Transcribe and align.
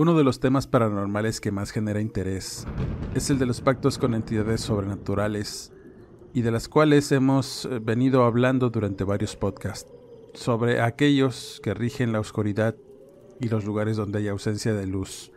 Uno 0.00 0.16
de 0.16 0.24
los 0.24 0.40
temas 0.40 0.66
paranormales 0.66 1.42
que 1.42 1.52
más 1.52 1.72
genera 1.72 2.00
interés 2.00 2.66
es 3.14 3.28
el 3.28 3.38
de 3.38 3.44
los 3.44 3.60
pactos 3.60 3.98
con 3.98 4.14
entidades 4.14 4.62
sobrenaturales 4.62 5.74
y 6.32 6.40
de 6.40 6.50
las 6.50 6.70
cuales 6.70 7.12
hemos 7.12 7.66
eh, 7.66 7.80
venido 7.82 8.24
hablando 8.24 8.70
durante 8.70 9.04
varios 9.04 9.36
podcasts, 9.36 9.92
sobre 10.32 10.80
aquellos 10.80 11.60
que 11.62 11.74
rigen 11.74 12.12
la 12.12 12.20
oscuridad 12.20 12.76
y 13.40 13.50
los 13.50 13.66
lugares 13.66 13.98
donde 13.98 14.20
hay 14.20 14.28
ausencia 14.28 14.72
de 14.72 14.86
luz. 14.86 15.32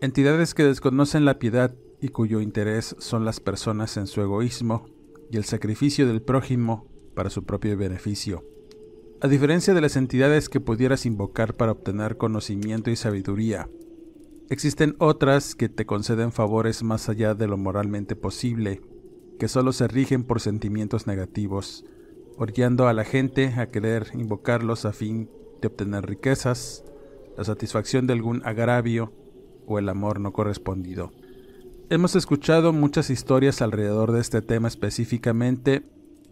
Entidades 0.00 0.54
que 0.54 0.64
desconocen 0.64 1.26
la 1.26 1.38
piedad 1.38 1.74
y 2.00 2.08
cuyo 2.08 2.40
interés 2.40 2.96
son 2.98 3.26
las 3.26 3.40
personas 3.40 3.98
en 3.98 4.06
su 4.06 4.22
egoísmo 4.22 4.86
y 5.30 5.36
el 5.36 5.44
sacrificio 5.44 6.06
del 6.06 6.22
prójimo 6.22 6.86
para 7.14 7.28
su 7.28 7.44
propio 7.44 7.76
beneficio. 7.76 8.46
A 9.20 9.28
diferencia 9.28 9.74
de 9.74 9.82
las 9.82 9.94
entidades 9.94 10.48
que 10.48 10.60
pudieras 10.60 11.04
invocar 11.04 11.52
para 11.52 11.72
obtener 11.72 12.16
conocimiento 12.16 12.90
y 12.90 12.96
sabiduría, 12.96 13.68
Existen 14.48 14.94
otras 15.00 15.56
que 15.56 15.68
te 15.68 15.86
conceden 15.86 16.30
favores 16.30 16.84
más 16.84 17.08
allá 17.08 17.34
de 17.34 17.48
lo 17.48 17.56
moralmente 17.56 18.14
posible, 18.14 18.80
que 19.40 19.48
solo 19.48 19.72
se 19.72 19.88
rigen 19.88 20.22
por 20.22 20.40
sentimientos 20.40 21.08
negativos, 21.08 21.84
orillando 22.36 22.86
a 22.86 22.92
la 22.92 23.02
gente 23.02 23.48
a 23.48 23.66
querer 23.70 24.12
invocarlos 24.14 24.84
a 24.84 24.92
fin 24.92 25.28
de 25.60 25.66
obtener 25.66 26.06
riquezas, 26.06 26.84
la 27.36 27.42
satisfacción 27.42 28.06
de 28.06 28.12
algún 28.12 28.40
agravio 28.46 29.12
o 29.66 29.80
el 29.80 29.88
amor 29.88 30.20
no 30.20 30.32
correspondido. 30.32 31.10
Hemos 31.90 32.14
escuchado 32.14 32.72
muchas 32.72 33.10
historias 33.10 33.60
alrededor 33.62 34.12
de 34.12 34.20
este 34.20 34.42
tema 34.42 34.68
específicamente 34.68 35.82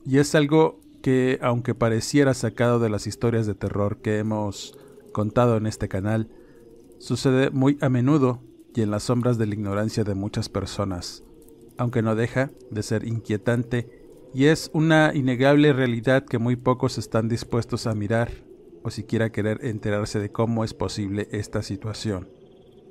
y 0.06 0.18
es 0.18 0.36
algo 0.36 0.78
que, 1.02 1.40
aunque 1.42 1.74
pareciera 1.74 2.32
sacado 2.32 2.78
de 2.78 2.90
las 2.90 3.08
historias 3.08 3.46
de 3.46 3.56
terror 3.56 3.98
que 4.02 4.18
hemos 4.18 4.78
contado 5.12 5.56
en 5.56 5.66
este 5.66 5.88
canal, 5.88 6.28
Sucede 6.98 7.50
muy 7.50 7.78
a 7.80 7.88
menudo 7.88 8.42
y 8.74 8.82
en 8.82 8.90
las 8.90 9.04
sombras 9.04 9.38
de 9.38 9.46
la 9.46 9.54
ignorancia 9.54 10.04
de 10.04 10.14
muchas 10.14 10.48
personas, 10.48 11.22
aunque 11.76 12.02
no 12.02 12.14
deja 12.14 12.50
de 12.70 12.82
ser 12.82 13.06
inquietante 13.06 14.04
y 14.34 14.46
es 14.46 14.70
una 14.72 15.12
innegable 15.14 15.72
realidad 15.72 16.24
que 16.24 16.38
muy 16.38 16.56
pocos 16.56 16.98
están 16.98 17.28
dispuestos 17.28 17.86
a 17.86 17.94
mirar 17.94 18.32
o 18.82 18.90
siquiera 18.90 19.30
querer 19.30 19.64
enterarse 19.64 20.18
de 20.18 20.30
cómo 20.30 20.64
es 20.64 20.74
posible 20.74 21.28
esta 21.30 21.62
situación. 21.62 22.28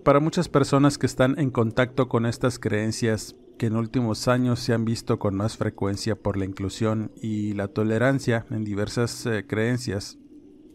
Para 0.04 0.20
muchas 0.20 0.50
personas 0.50 0.98
que 0.98 1.06
están 1.06 1.38
en 1.40 1.52
contacto 1.52 2.10
con 2.10 2.26
estas 2.26 2.60
creencias 2.60 3.36
que 3.58 3.68
en 3.68 3.76
últimos 3.76 4.28
años 4.28 4.60
se 4.60 4.74
han 4.74 4.86
visto 4.86 5.20
con 5.20 5.36
más 5.36 5.58
frecuencia 5.58 6.16
por 6.16 6.38
la 6.38 6.46
inclusión 6.46 7.12
y 7.22 7.54
la 7.54 7.68
tolerancia 7.68 8.46
en 8.50 8.64
diversas 8.64 9.26
eh, 9.26 9.46
creencias, 9.48 10.18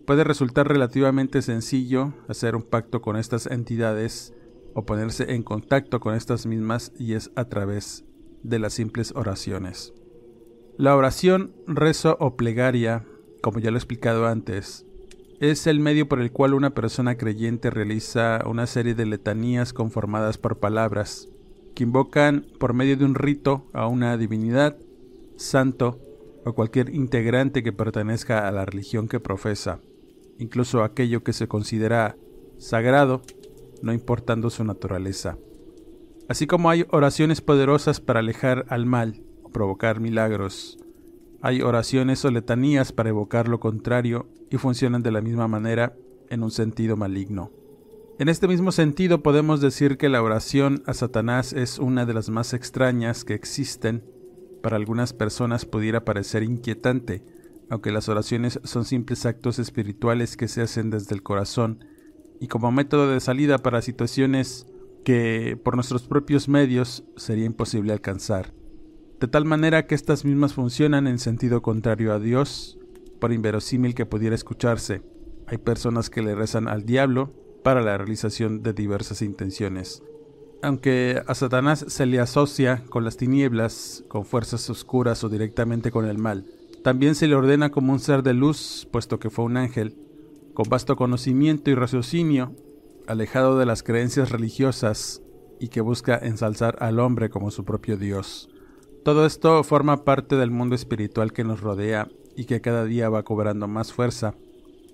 Puede 0.09 0.25
resultar 0.25 0.67
relativamente 0.67 1.43
sencillo 1.43 2.15
hacer 2.29 2.57
un 2.57 2.63
pacto 2.63 3.03
con 3.03 3.19
estas 3.19 3.45
entidades 3.45 4.33
o 4.73 4.87
ponerse 4.87 5.35
en 5.35 5.43
contacto 5.43 6.01
con 6.01 6.15
estas 6.15 6.47
mismas 6.47 6.95
y 6.99 7.13
es 7.13 7.31
a 7.37 7.51
través 7.51 8.07
de 8.43 8.59
las 8.59 8.73
simples 8.73 9.13
oraciones. 9.15 9.93
La 10.79 10.97
oración, 10.97 11.53
rezo 11.67 12.17
o 12.21 12.37
plegaria, 12.37 13.05
como 13.43 13.59
ya 13.59 13.71
lo 13.71 13.77
he 13.77 13.81
explicado 13.81 14.27
antes, 14.27 14.87
es 15.41 15.67
el 15.67 15.79
medio 15.79 16.09
por 16.09 16.23
el 16.23 16.33
cual 16.33 16.55
una 16.55 16.71
persona 16.71 17.19
creyente 17.19 17.69
realiza 17.69 18.41
una 18.47 18.67
serie 18.67 18.95
de 18.95 19.05
letanías 19.05 19.75
conformadas 19.75 20.39
por 20.39 20.59
palabras 20.59 21.29
que 21.75 21.85
invocan 21.85 22.47
por 22.59 22.73
medio 22.73 22.97
de 22.97 23.05
un 23.05 23.15
rito 23.15 23.67
a 23.75 23.89
una 23.89 24.17
divinidad, 24.17 24.79
santo 25.37 26.01
o 26.47 26.55
cualquier 26.55 26.95
integrante 26.95 27.63
que 27.63 27.75
pertenezca 27.75 28.49
a 28.49 28.53
la 28.53 28.65
religión 28.65 29.07
que 29.07 29.21
profesa 29.21 29.83
incluso 30.39 30.83
aquello 30.83 31.23
que 31.23 31.33
se 31.33 31.49
considera 31.49 32.17
sagrado, 32.59 33.23
no 33.83 33.93
importando 33.93 34.51
su 34.51 34.65
naturaleza. 34.65 35.39
Así 36.29 36.47
como 36.47 36.71
hay 36.71 36.85
oraciones 36.91 37.41
poderosas 37.41 38.01
para 38.01 38.21
alejar 38.21 38.67
al 38.69 38.87
mal 38.87 39.23
o 39.43 39.51
provocar 39.51 40.01
milagros, 40.01 40.79
hay 41.41 41.63
oraciones 41.63 42.25
o 42.25 42.31
letanías 42.31 42.93
para 42.93 43.11
evocar 43.11 43.49
lo 43.49 43.61
contrario 43.61 44.29
y 44.51 44.57
funcionan 44.57 45.03
de 45.03 45.13
la 45.13 45.21
misma 45.21 45.47
manera 45.47 45.95
en 46.31 46.43
un 46.43 46.51
sentido 46.51 46.97
maligno. 46.97 47.53
En 48.19 48.29
este 48.29 48.49
mismo 48.49 48.73
sentido 48.73 49.23
podemos 49.23 49.61
decir 49.61 49.97
que 49.97 50.09
la 50.09 50.23
oración 50.23 50.83
a 50.87 50.95
Satanás 50.95 51.53
es 51.53 51.79
una 51.79 52.05
de 52.05 52.15
las 52.15 52.29
más 52.29 52.53
extrañas 52.53 53.25
que 53.25 53.35
existen. 53.35 54.03
Para 54.61 54.77
algunas 54.77 55.13
personas 55.13 55.65
pudiera 55.65 56.05
parecer 56.05 56.43
inquietante, 56.43 57.23
aunque 57.71 57.93
las 57.93 58.09
oraciones 58.09 58.61
son 58.65 58.85
simples 58.85 59.27
actos 59.27 59.59
espirituales 59.59 60.37
que 60.37 60.49
se 60.49 60.63
hacen 60.63 60.91
desde 60.91 61.15
el 61.15 61.23
corazón 61.23 61.85
y 62.41 62.49
como 62.49 62.71
método 62.71 63.11
de 63.11 63.21
salida 63.21 63.59
para 63.59 63.83
situaciones 63.83 64.67
que 65.05 65.59
por 65.63 65.75
nuestros 65.75 66.03
propios 66.03 66.49
medios 66.49 67.05
sería 67.17 67.45
imposible 67.45 67.93
alcanzar, 67.93 68.53
de 69.21 69.29
tal 69.29 69.45
manera 69.45 69.87
que 69.87 69.95
estas 69.95 70.25
mismas 70.25 70.55
funcionan 70.55 71.07
en 71.07 71.19
sentido 71.19 71.63
contrario 71.63 72.13
a 72.13 72.19
Dios, 72.19 72.79
por 73.21 73.33
inverosímil 73.33 73.95
que 73.95 74.07
pudiera 74.07 74.35
escucharse. 74.35 75.03
Hay 75.47 75.59
personas 75.59 76.11
que 76.11 76.23
le 76.23 76.35
rezan 76.35 76.69
al 76.69 76.85
diablo 76.85 77.33
para 77.65 77.81
la 77.81 77.99
realización 77.99 78.63
de 78.63 78.73
diversas 78.73 79.23
intenciones. 79.23 80.03
Aunque 80.63 81.23
a 81.27 81.35
Satanás 81.35 81.85
se 81.89 82.07
le 82.07 82.21
asocia 82.21 82.85
con 82.91 83.05
las 83.05 83.17
tinieblas, 83.17 84.05
con 84.09 84.25
fuerzas 84.25 84.69
oscuras 84.71 85.23
o 85.25 85.29
directamente 85.29 85.91
con 85.91 86.05
el 86.07 86.19
mal, 86.19 86.47
también 86.83 87.15
se 87.15 87.27
le 87.27 87.35
ordena 87.35 87.71
como 87.71 87.93
un 87.93 87.99
ser 87.99 88.23
de 88.23 88.35
luz, 88.35 88.89
puesto 88.91 89.19
que 89.19 89.31
fue 89.31 89.45
un 89.45 89.57
ángel, 89.57 89.97
con 90.55 90.69
vasto 90.69 90.97
conocimiento 90.97 91.71
y 91.71 91.75
raciocinio, 91.75 92.55
alejado 93.07 93.59
de 93.59 93.67
las 93.67 93.83
creencias 93.83 94.31
religiosas 94.31 95.23
y 95.61 95.69
que 95.69 95.81
busca 95.81 96.17
ensalzar 96.17 96.77
al 96.81 97.01
hombre 97.01 97.31
como 97.31 97.51
su 97.51 97.65
propio 97.65 97.97
Dios. 97.97 98.49
Todo 99.05 99.25
esto 99.25 99.63
forma 99.65 100.05
parte 100.05 100.37
del 100.37 100.51
mundo 100.51 100.75
espiritual 100.75 101.33
que 101.33 101.45
nos 101.45 101.61
rodea 101.61 102.09
y 102.37 102.45
que 102.45 102.61
cada 102.61 102.85
día 102.85 103.09
va 103.09 103.23
cobrando 103.23 103.67
más 103.67 103.93
fuerza. 103.93 104.35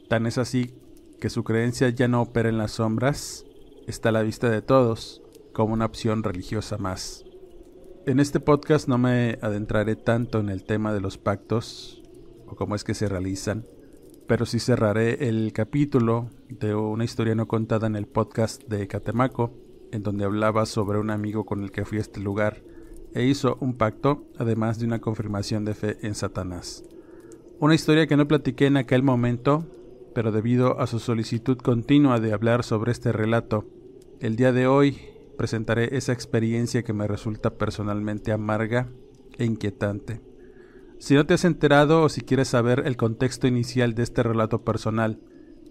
Tan 0.09 0.27
es 0.27 0.39
así 0.39 0.75
que 1.21 1.31
su 1.31 1.45
creencia 1.45 1.89
ya 1.89 2.09
no 2.09 2.22
opera 2.22 2.49
en 2.49 2.59
las 2.59 2.72
sombras, 2.72 3.45
está 3.87 4.10
a 4.10 4.13
la 4.13 4.22
vista 4.22 4.48
de 4.48 4.63
todos, 4.63 5.22
como 5.53 5.75
una 5.75 5.87
opción 5.87 6.22
religiosa 6.22 6.78
más. 6.78 7.25
En 8.06 8.21
este 8.21 8.39
podcast 8.39 8.86
no 8.86 8.98
me 8.98 9.39
adentraré 9.41 9.97
tanto 9.97 10.39
en 10.39 10.51
el 10.51 10.65
tema 10.65 10.92
de 10.92 11.01
los 11.01 11.16
pactos 11.16 12.03
o 12.47 12.54
cómo 12.54 12.74
es 12.74 12.84
que 12.84 12.92
se 12.92 13.09
realizan, 13.09 13.65
pero 14.27 14.45
sí 14.45 14.59
cerraré 14.59 15.27
el 15.27 15.54
capítulo 15.54 16.28
de 16.51 16.74
una 16.74 17.04
historia 17.04 17.34
no 17.34 17.48
contada 17.48 17.86
en 17.86 17.97
el 17.97 18.06
podcast 18.06 18.62
de 18.65 18.86
Catemaco, 18.89 19.54
en 19.91 20.03
donde 20.03 20.27
hablaba 20.27 20.66
sobre 20.66 20.98
un 20.98 21.09
amigo 21.09 21.47
con 21.47 21.62
el 21.62 21.71
que 21.71 21.86
fui 21.86 21.97
a 21.97 22.03
este 22.03 22.21
lugar 22.21 22.62
e 23.15 23.24
hizo 23.24 23.56
un 23.60 23.78
pacto, 23.78 24.27
además 24.36 24.78
de 24.78 24.84
una 24.84 25.01
confirmación 25.01 25.65
de 25.65 25.72
fe 25.72 25.97
en 26.03 26.15
Satanás. 26.15 26.84
Una 27.59 27.74
historia 27.74 28.06
que 28.06 28.18
no 28.18 28.28
platiqué 28.28 28.66
en 28.66 28.77
aquel 28.77 29.03
momento, 29.03 29.66
pero 30.15 30.30
debido 30.30 30.78
a 30.78 30.86
su 30.86 30.98
solicitud 30.98 31.56
continua 31.56 32.21
de 32.21 32.34
hablar 32.34 32.65
sobre 32.65 32.92
este 32.92 33.12
relato, 33.12 33.65
el 34.21 34.36
día 34.36 34.53
de 34.53 34.66
hoy 34.66 35.14
presentaré 35.36 35.97
esa 35.97 36.13
experiencia 36.13 36.83
que 36.83 36.92
me 36.92 37.07
resulta 37.07 37.57
personalmente 37.57 38.33
amarga 38.33 38.89
e 39.39 39.45
inquietante. 39.45 40.21
Si 40.98 41.15
no 41.15 41.27
te 41.27 41.34
has 41.34 41.45
enterado 41.45 42.03
o 42.03 42.09
si 42.09 42.22
quieres 42.22 42.48
saber 42.48 42.84
el 42.86 42.97
contexto 42.97 43.47
inicial 43.47 43.95
de 43.95 44.03
este 44.03 44.22
relato 44.22 44.65
personal, 44.65 45.21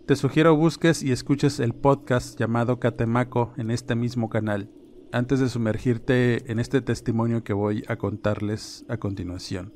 te 0.06 0.16
sugiero 0.16 0.56
busques 0.56 1.02
y 1.02 1.12
escuches 1.12 1.60
el 1.60 1.74
podcast 1.74 2.38
llamado 2.38 2.80
Catemaco 2.80 3.54
en 3.58 3.72
este 3.72 3.96
mismo 3.96 4.30
canal, 4.30 4.70
antes 5.12 5.40
de 5.40 5.48
sumergirte 5.48 6.52
en 6.52 6.60
este 6.60 6.82
testimonio 6.82 7.44
que 7.44 7.54
voy 7.54 7.84
a 7.88 7.96
contarles 7.96 8.86
a 8.90 8.98
continuación. 8.98 9.74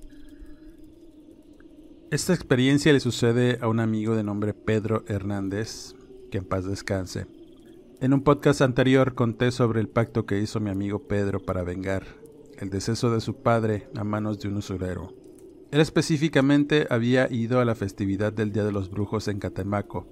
Esta 2.12 2.34
experiencia 2.34 2.92
le 2.94 3.00
sucede 3.00 3.58
a 3.62 3.68
un 3.68 3.80
amigo 3.80 4.16
de 4.16 4.24
nombre 4.24 4.54
Pedro 4.54 5.04
Hernández, 5.08 5.94
que 6.32 6.40
en 6.40 6.46
paz 6.46 6.66
descanse. 6.66 7.37
En 8.00 8.14
un 8.14 8.22
podcast 8.22 8.62
anterior 8.62 9.16
conté 9.16 9.52
sobre 9.52 9.80
el 9.80 9.90
pacto 9.90 10.26
que 10.26 10.40
hizo 10.40 10.60
mi 10.60 10.70
amigo 10.70 11.08
Pedro 11.08 11.40
para 11.40 11.64
vengar 11.64 12.06
el 12.58 12.70
deceso 12.70 13.12
de 13.12 13.22
su 13.22 13.42
padre 13.42 13.90
a 13.96 14.04
manos 14.04 14.40
de 14.40 14.48
un 14.48 14.58
usurero. 14.58 15.14
Él 15.72 15.82
específicamente 15.82 16.88
había 16.90 17.32
ido 17.32 17.60
a 17.60 17.66
la 17.66 17.76
festividad 17.76 18.32
del 18.32 18.52
Día 18.52 18.64
de 18.64 18.72
los 18.72 18.90
Brujos 18.90 19.28
en 19.28 19.40
Catemaco 19.40 20.08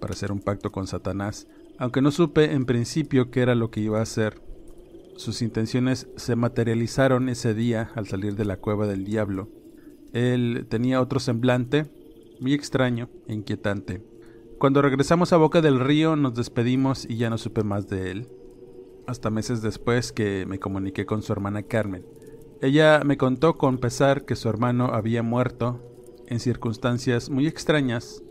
para 0.00 0.14
hacer 0.14 0.32
un 0.32 0.40
pacto 0.40 0.72
con 0.72 0.86
Satanás, 0.86 1.46
aunque 1.78 2.02
no 2.02 2.10
supe 2.10 2.52
en 2.52 2.66
principio 2.66 3.30
qué 3.30 3.40
era 3.40 3.54
lo 3.54 3.70
que 3.70 3.80
iba 3.80 4.00
a 4.00 4.02
hacer. 4.02 4.42
Sus 5.16 5.42
intenciones 5.42 6.08
se 6.16 6.36
materializaron 6.36 7.28
ese 7.28 7.54
día 7.54 7.90
al 7.94 8.06
salir 8.06 8.34
de 8.34 8.44
la 8.44 8.56
cueva 8.56 8.86
del 8.86 9.04
diablo 9.04 9.48
él 10.12 10.66
tenía 10.68 11.00
otro 11.00 11.20
semblante, 11.20 11.86
muy 12.38 12.52
extraño 12.52 13.08
e 13.26 13.34
inquietante. 13.34 14.02
Cuando 14.62 14.80
regresamos 14.80 15.32
a 15.32 15.38
Boca 15.38 15.60
del 15.60 15.80
Río 15.80 16.14
nos 16.14 16.36
despedimos 16.36 17.04
y 17.10 17.16
ya 17.16 17.28
no 17.28 17.36
supe 17.36 17.64
más 17.64 17.88
de 17.88 18.12
él. 18.12 18.28
Hasta 19.08 19.28
meses 19.28 19.60
después 19.60 20.12
que 20.12 20.46
me 20.46 20.60
comuniqué 20.60 21.04
con 21.04 21.22
su 21.22 21.32
hermana 21.32 21.64
Carmen. 21.64 22.06
Ella 22.60 23.00
me 23.04 23.16
contó 23.16 23.58
con 23.58 23.78
pesar 23.78 24.24
que 24.24 24.36
su 24.36 24.48
hermano 24.48 24.90
había 24.94 25.24
muerto 25.24 25.80
en 26.28 26.38
circunstancias 26.38 27.28
muy 27.28 27.48
extrañas 27.48 28.22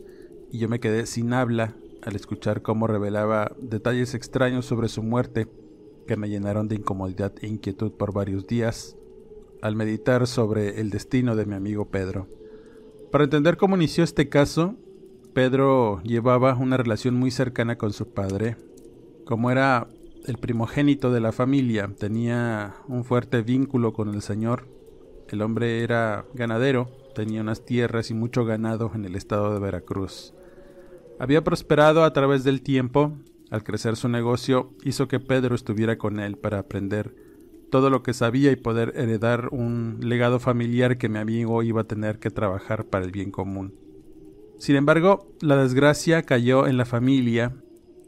y 0.49 0.59
yo 0.59 0.69
me 0.69 0.79
quedé 0.79 1.05
sin 1.05 1.33
habla 1.33 1.75
al 2.01 2.15
escuchar 2.15 2.61
cómo 2.61 2.87
revelaba 2.87 3.51
detalles 3.59 4.13
extraños 4.13 4.65
sobre 4.65 4.87
su 4.87 5.03
muerte 5.03 5.49
que 6.07 6.15
me 6.15 6.29
llenaron 6.29 6.69
de 6.69 6.75
incomodidad 6.75 7.33
e 7.41 7.47
inquietud 7.47 7.91
por 7.91 8.13
varios 8.13 8.47
días 8.47 8.95
al 9.61 9.75
meditar 9.75 10.25
sobre 10.27 10.79
el 10.79 10.91
destino 10.91 11.35
de 11.35 11.45
mi 11.45 11.55
amigo 11.55 11.89
Pedro. 11.89 12.29
Para 13.11 13.25
entender 13.25 13.57
cómo 13.57 13.75
inició 13.75 14.05
este 14.05 14.29
caso, 14.29 14.77
Pedro 15.33 16.01
llevaba 16.03 16.55
una 16.55 16.75
relación 16.75 17.15
muy 17.15 17.31
cercana 17.31 17.77
con 17.77 17.93
su 17.93 18.13
padre. 18.13 18.57
Como 19.25 19.49
era 19.49 19.87
el 20.25 20.37
primogénito 20.37 21.11
de 21.11 21.21
la 21.21 21.31
familia, 21.31 21.89
tenía 21.97 22.75
un 22.87 23.05
fuerte 23.05 23.41
vínculo 23.41 23.93
con 23.93 24.13
el 24.13 24.21
Señor. 24.21 24.67
El 25.29 25.41
hombre 25.41 25.83
era 25.83 26.25
ganadero, 26.33 26.89
tenía 27.15 27.39
unas 27.39 27.63
tierras 27.63 28.11
y 28.11 28.13
mucho 28.13 28.43
ganado 28.43 28.91
en 28.93 29.05
el 29.05 29.15
estado 29.15 29.53
de 29.53 29.61
Veracruz. 29.61 30.33
Había 31.17 31.45
prosperado 31.45 32.03
a 32.03 32.11
través 32.11 32.43
del 32.43 32.61
tiempo, 32.61 33.13
al 33.51 33.63
crecer 33.63 33.95
su 33.95 34.09
negocio 34.09 34.73
hizo 34.83 35.07
que 35.07 35.21
Pedro 35.21 35.55
estuviera 35.55 35.97
con 35.97 36.19
él 36.19 36.37
para 36.37 36.59
aprender 36.59 37.15
todo 37.69 37.89
lo 37.89 38.03
que 38.03 38.13
sabía 38.13 38.51
y 38.51 38.57
poder 38.57 38.91
heredar 38.97 39.47
un 39.51 39.99
legado 40.01 40.39
familiar 40.39 40.97
que 40.97 41.07
mi 41.07 41.19
amigo 41.19 41.63
iba 41.63 41.81
a 41.81 41.87
tener 41.87 42.19
que 42.19 42.31
trabajar 42.31 42.85
para 42.85 43.05
el 43.05 43.11
bien 43.11 43.31
común. 43.31 43.80
Sin 44.61 44.75
embargo, 44.75 45.25
la 45.41 45.55
desgracia 45.55 46.21
cayó 46.21 46.67
en 46.67 46.77
la 46.77 46.85
familia 46.85 47.55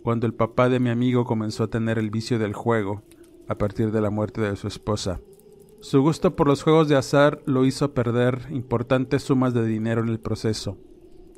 cuando 0.04 0.28
el 0.28 0.36
papá 0.36 0.70
de 0.70 0.80
mi 0.80 0.92
amigo 0.92 1.26
comenzó 1.26 1.64
a 1.64 1.70
tener 1.72 1.98
el 1.98 2.12
vicio 2.12 2.38
del 2.38 2.54
juego 2.54 3.02
a 3.48 3.58
partir 3.58 3.92
de 3.92 4.02
la 4.02 4.12
muerte 4.12 4.40
de 4.40 4.56
su 4.56 4.68
esposa. 4.68 5.20
Su 5.82 6.04
gusto 6.04 6.36
por 6.36 6.48
los 6.48 6.62
juegos 6.62 6.88
de 6.90 6.96
azar 6.96 7.42
lo 7.48 7.66
hizo 7.66 7.96
perder 7.96 8.50
importantes 8.52 9.24
sumas 9.24 9.56
de 9.56 9.66
dinero 9.66 10.04
en 10.04 10.10
el 10.10 10.20
proceso, 10.20 10.78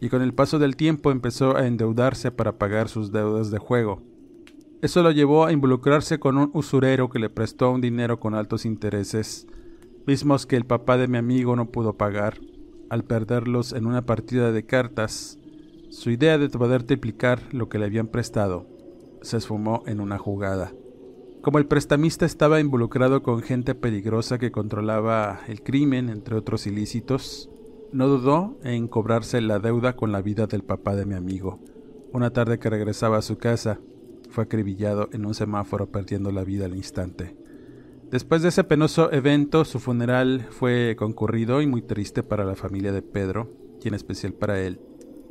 y 0.02 0.10
con 0.10 0.22
el 0.22 0.34
paso 0.34 0.60
del 0.60 0.76
tiempo 0.76 1.12
empezó 1.12 1.56
a 1.56 1.66
endeudarse 1.66 2.32
para 2.32 2.58
pagar 2.58 2.90
sus 2.90 3.14
deudas 3.14 3.52
de 3.52 3.58
juego. 3.58 4.04
Eso 4.82 5.02
lo 5.02 5.12
llevó 5.12 5.46
a 5.46 5.54
involucrarse 5.54 6.20
con 6.20 6.38
un 6.38 6.52
usurero 6.54 7.10
que 7.10 7.20
le 7.20 7.30
prestó 7.30 7.72
un 7.72 7.80
dinero 7.80 8.20
con 8.20 8.36
altos 8.36 8.66
intereses, 8.66 9.48
mismos 10.06 10.46
que 10.46 10.58
el 10.58 10.66
papá 10.66 10.98
de 10.98 11.08
mi 11.08 11.18
amigo 11.18 11.56
no 11.56 11.72
pudo 11.72 11.94
pagar. 11.94 12.38
Al 12.90 13.04
perderlos 13.04 13.74
en 13.74 13.86
una 13.86 14.06
partida 14.06 14.52
de 14.52 14.66
cartas, 14.66 15.40
su 15.90 16.12
idea 16.12 16.38
de 16.38 16.50
poder 16.50 16.84
triplicar 16.84 17.54
lo 17.54 17.70
que 17.70 17.80
le 17.80 17.86
habían 17.86 18.08
prestado 18.08 18.68
se 19.26 19.38
esfumó 19.38 19.84
en 19.88 20.00
una 20.00 20.18
jugada. 20.18 20.72
Como 21.42 21.58
el 21.58 21.68
prestamista 21.68 22.26
estaba 22.26 22.60
involucrado 22.60 23.24
con 23.24 23.42
gente 23.42 23.76
peligrosa 23.76 24.38
que 24.38 24.52
controlaba 24.52 25.42
el 25.48 25.62
crimen, 25.62 26.10
entre 26.10 26.36
otros 26.36 26.68
ilícitos, 26.68 27.50
no 27.92 28.08
dudó 28.08 28.58
en 28.64 28.88
cobrarse 28.88 29.42
la 29.42 29.60
deuda 29.60 29.96
con 29.96 30.12
la 30.12 30.22
vida 30.22 30.48
del 30.48 30.64
papá 30.64 30.96
de 30.96 31.06
mi 31.06 31.16
amigo. 31.16 31.60
Una 32.14 32.31
tarde 32.31 32.60
que 32.60 32.70
regresaba 32.70 33.18
a 33.18 33.22
su 33.22 33.38
casa, 33.38 33.80
fue 34.30 34.44
acribillado 34.44 35.10
en 35.12 35.26
un 35.26 35.34
semáforo 35.34 35.88
perdiendo 35.92 36.31
la 36.31 36.44
vida 36.44 36.66
al 36.66 36.76
instante. 36.76 37.36
Después 38.12 38.44
de 38.44 38.50
ese 38.50 38.63
penoso 38.63 39.12
evento, 39.12 39.66
su 39.66 39.80
funeral 39.80 40.46
fue 40.52 40.96
concurrido 40.98 41.62
y 41.62 41.68
muy 41.68 41.81
triste 41.81 42.22
para 42.22 42.46
la 42.46 42.56
familia 42.56 42.92
de 42.92 43.02
Pedro, 43.02 43.52
y 43.84 43.88
en 43.88 43.96
especial 43.96 44.34
para 44.34 44.62
él, 44.62 44.80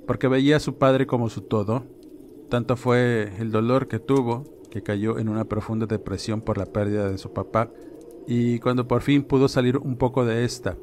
porque 0.07 0.27
veía 0.27 0.57
a 0.57 0.61
su 0.61 0.77
padre 0.77 1.07
como 1.07 1.31
su 1.31 1.43
todo. 1.43 1.85
Tanto 2.51 2.77
fue 2.77 3.33
el 3.39 3.53
dolor 3.53 3.87
que 3.87 4.01
tuvo, 4.01 4.45
que 4.71 4.83
cayó 4.83 5.19
en 5.19 5.29
una 5.29 5.45
profunda 5.45 5.87
depresión 5.87 6.41
por 6.41 6.59
la 6.59 6.67
pérdida 6.67 7.09
de 7.09 7.19
su 7.19 7.33
papá, 7.33 7.71
y 8.27 8.59
cuando 8.59 8.89
por 8.89 9.03
fin 9.03 9.23
pudo 9.23 9.47
salir 9.49 9.79
un 9.79 9.97
poco 9.97 10.25
de 10.25 10.45
esta, 10.45 10.77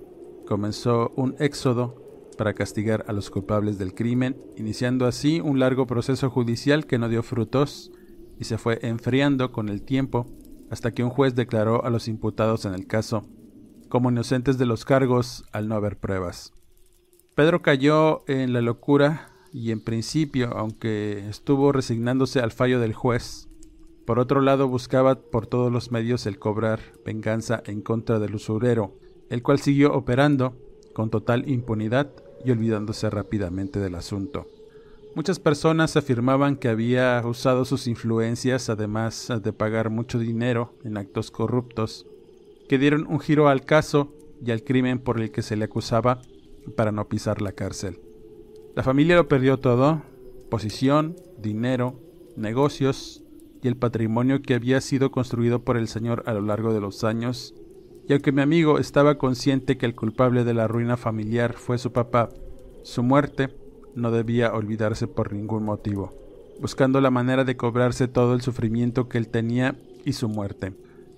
comenzó 0.48 1.12
un 1.18 1.36
éxodo 1.40 1.96
para 2.38 2.54
castigar 2.54 3.04
a 3.08 3.14
los 3.14 3.30
culpables 3.30 3.78
del 3.78 3.94
crimen, 3.94 4.38
iniciando 4.56 5.06
así 5.06 5.42
un 5.42 5.60
largo 5.60 5.88
proceso 5.88 6.30
judicial 6.30 6.86
que 6.86 6.98
no 6.98 7.10
dio 7.10 7.22
frutos 7.22 7.92
y 8.40 8.46
se 8.46 8.58
fue 8.58 8.80
enfriando 8.82 9.52
con 9.52 9.68
el 9.70 9.84
tiempo 9.84 10.26
hasta 10.72 10.92
que 10.92 11.04
un 11.04 11.12
juez 11.12 11.36
declaró 11.36 11.86
a 11.86 11.90
los 11.92 12.08
imputados 12.08 12.66
en 12.66 12.74
el 12.74 12.88
caso 12.88 13.26
como 13.90 14.10
inocentes 14.10 14.58
de 14.58 14.66
los 14.66 14.86
cargos 14.86 15.44
al 15.52 15.68
no 15.68 15.76
haber 15.76 15.98
pruebas. 15.98 16.54
Pedro 17.36 17.62
cayó 17.62 18.24
en 18.28 18.54
la 18.54 18.62
locura 18.62 19.30
y 19.54 19.72
en 19.72 19.84
principio, 19.84 20.58
aunque 20.58 21.28
estuvo 21.30 21.74
resignándose 21.74 22.40
al 22.40 22.52
fallo 22.52 22.80
del 22.80 22.94
juez, 22.94 23.50
por 24.06 24.18
otro 24.18 24.40
lado 24.40 24.70
buscaba 24.70 25.16
por 25.16 25.46
todos 25.46 25.72
los 25.72 25.92
medios 25.92 26.26
el 26.26 26.40
cobrar 26.40 26.80
venganza 27.06 27.62
en 27.66 27.82
contra 27.82 28.18
del 28.20 28.36
usurero, 28.36 28.98
el 29.30 29.44
cual 29.44 29.60
siguió 29.60 29.94
operando 29.94 30.56
con 30.94 31.10
total 31.10 31.50
impunidad 31.50 32.12
y 32.46 32.52
olvidándose 32.52 33.10
rápidamente 33.10 33.80
del 33.80 33.96
asunto. 33.96 34.48
Muchas 35.14 35.40
personas 35.40 35.98
afirmaban 35.98 36.56
que 36.56 36.70
había 36.70 37.22
usado 37.26 37.66
sus 37.66 37.88
influencias, 37.88 38.70
además 38.70 39.30
de 39.44 39.52
pagar 39.52 39.90
mucho 39.90 40.20
dinero 40.20 40.74
en 40.86 40.98
actos 40.98 41.32
corruptos, 41.32 42.08
que 42.70 42.78
dieron 42.78 43.06
un 43.08 43.20
giro 43.20 43.50
al 43.50 43.66
caso 43.66 44.14
y 44.42 44.52
al 44.52 44.64
crimen 44.64 45.00
por 45.00 45.20
el 45.20 45.30
que 45.32 45.42
se 45.42 45.58
le 45.58 45.66
acusaba 45.66 46.22
para 46.78 46.94
no 46.94 47.10
pisar 47.10 47.42
la 47.42 47.52
cárcel. 47.52 48.00
La 48.74 48.84
familia 48.84 49.18
lo 49.18 49.28
perdió 49.28 49.60
todo, 49.60 50.02
posición, 50.50 51.18
dinero, 51.38 52.00
negocios 52.38 53.22
y 53.62 53.68
el 53.68 53.76
patrimonio 53.76 54.42
que 54.42 54.54
había 54.54 54.80
sido 54.80 55.12
construido 55.12 55.66
por 55.66 55.76
el 55.76 55.90
Señor 55.90 56.24
a 56.26 56.34
lo 56.34 56.42
largo 56.42 56.74
de 56.74 56.80
los 56.80 57.04
años, 57.04 57.54
y 58.08 58.14
aunque 58.14 58.32
mi 58.32 58.42
amigo 58.42 58.80
estaba 58.80 59.18
consciente 59.18 59.78
que 59.78 59.86
el 59.86 59.94
culpable 59.94 60.46
de 60.46 60.54
la 60.54 60.70
ruina 60.70 60.96
familiar 60.96 61.54
fue 61.54 61.78
su 61.78 61.92
papá, 61.92 62.30
su 62.84 63.04
muerte 63.04 63.50
no 63.96 64.12
debía 64.12 64.54
olvidarse 64.54 65.08
por 65.08 65.34
ningún 65.34 65.64
motivo, 65.64 66.14
buscando 66.60 67.02
la 67.02 67.12
manera 67.12 67.44
de 67.44 67.58
cobrarse 67.58 68.08
todo 68.08 68.34
el 68.34 68.42
sufrimiento 68.42 69.10
que 69.10 69.18
él 69.18 69.28
tenía 69.28 69.76
y 70.06 70.14
su 70.14 70.30
muerte. 70.30 70.74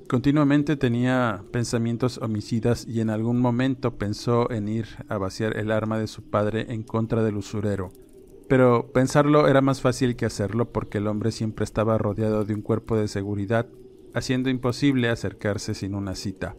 Continuamente 0.07 0.75
tenía 0.75 1.43
pensamientos 1.51 2.17
homicidas 2.17 2.85
y 2.87 2.99
en 2.99 3.09
algún 3.09 3.39
momento 3.39 3.95
pensó 3.95 4.51
en 4.51 4.67
ir 4.67 4.85
a 5.07 5.17
vaciar 5.17 5.57
el 5.57 5.71
arma 5.71 5.97
de 5.97 6.07
su 6.07 6.23
padre 6.23 6.67
en 6.69 6.83
contra 6.83 7.23
del 7.23 7.37
usurero. 7.37 7.91
Pero 8.47 8.91
pensarlo 8.93 9.47
era 9.47 9.61
más 9.61 9.81
fácil 9.81 10.15
que 10.15 10.25
hacerlo 10.25 10.71
porque 10.71 10.97
el 10.97 11.07
hombre 11.07 11.31
siempre 11.31 11.63
estaba 11.63 11.97
rodeado 11.97 12.43
de 12.43 12.53
un 12.53 12.61
cuerpo 12.61 12.97
de 12.97 13.07
seguridad, 13.07 13.67
haciendo 14.13 14.49
imposible 14.49 15.09
acercarse 15.09 15.73
sin 15.73 15.95
una 15.95 16.15
cita. 16.15 16.55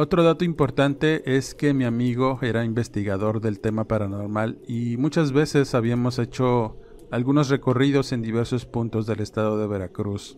Otro 0.00 0.22
dato 0.22 0.44
importante 0.44 1.36
es 1.36 1.56
que 1.56 1.74
mi 1.74 1.82
amigo 1.82 2.38
era 2.40 2.64
investigador 2.64 3.40
del 3.40 3.58
tema 3.58 3.88
paranormal 3.88 4.60
y 4.68 4.96
muchas 4.96 5.32
veces 5.32 5.74
habíamos 5.74 6.20
hecho 6.20 6.76
algunos 7.10 7.48
recorridos 7.48 8.12
en 8.12 8.22
diversos 8.22 8.64
puntos 8.64 9.08
del 9.08 9.18
estado 9.18 9.58
de 9.58 9.66
Veracruz. 9.66 10.36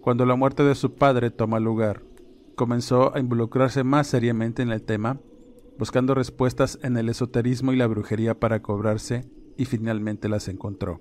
Cuando 0.00 0.26
la 0.26 0.36
muerte 0.36 0.62
de 0.62 0.76
su 0.76 0.94
padre 0.94 1.32
toma 1.32 1.58
lugar, 1.58 2.04
comenzó 2.54 3.12
a 3.12 3.18
involucrarse 3.18 3.82
más 3.82 4.06
seriamente 4.06 4.62
en 4.62 4.70
el 4.70 4.82
tema, 4.82 5.18
buscando 5.76 6.14
respuestas 6.14 6.78
en 6.84 6.96
el 6.96 7.08
esoterismo 7.08 7.72
y 7.72 7.76
la 7.78 7.88
brujería 7.88 8.38
para 8.38 8.62
cobrarse 8.62 9.28
y 9.56 9.64
finalmente 9.64 10.28
las 10.28 10.46
encontró. 10.46 11.00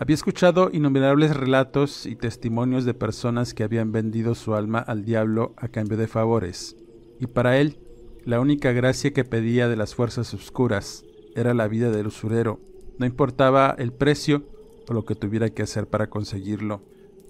Había 0.00 0.14
escuchado 0.14 0.70
innumerables 0.72 1.36
relatos 1.36 2.04
y 2.04 2.16
testimonios 2.16 2.84
de 2.84 2.94
personas 2.94 3.54
que 3.54 3.62
habían 3.62 3.92
vendido 3.92 4.34
su 4.34 4.56
alma 4.56 4.80
al 4.80 5.04
diablo 5.04 5.54
a 5.56 5.68
cambio 5.68 5.96
de 5.96 6.08
favores 6.08 6.74
y 7.20 7.26
para 7.26 7.58
él 7.58 7.78
la 8.24 8.40
única 8.40 8.72
gracia 8.72 9.12
que 9.12 9.24
pedía 9.24 9.68
de 9.68 9.76
las 9.76 9.94
fuerzas 9.94 10.34
oscuras 10.34 11.04
era 11.34 11.54
la 11.54 11.68
vida 11.68 11.90
del 11.90 12.08
usurero, 12.08 12.60
no 12.98 13.06
importaba 13.06 13.74
el 13.78 13.92
precio 13.92 14.42
o 14.88 14.92
lo 14.92 15.04
que 15.04 15.14
tuviera 15.14 15.50
que 15.50 15.62
hacer 15.62 15.86
para 15.86 16.08
conseguirlo. 16.10 16.82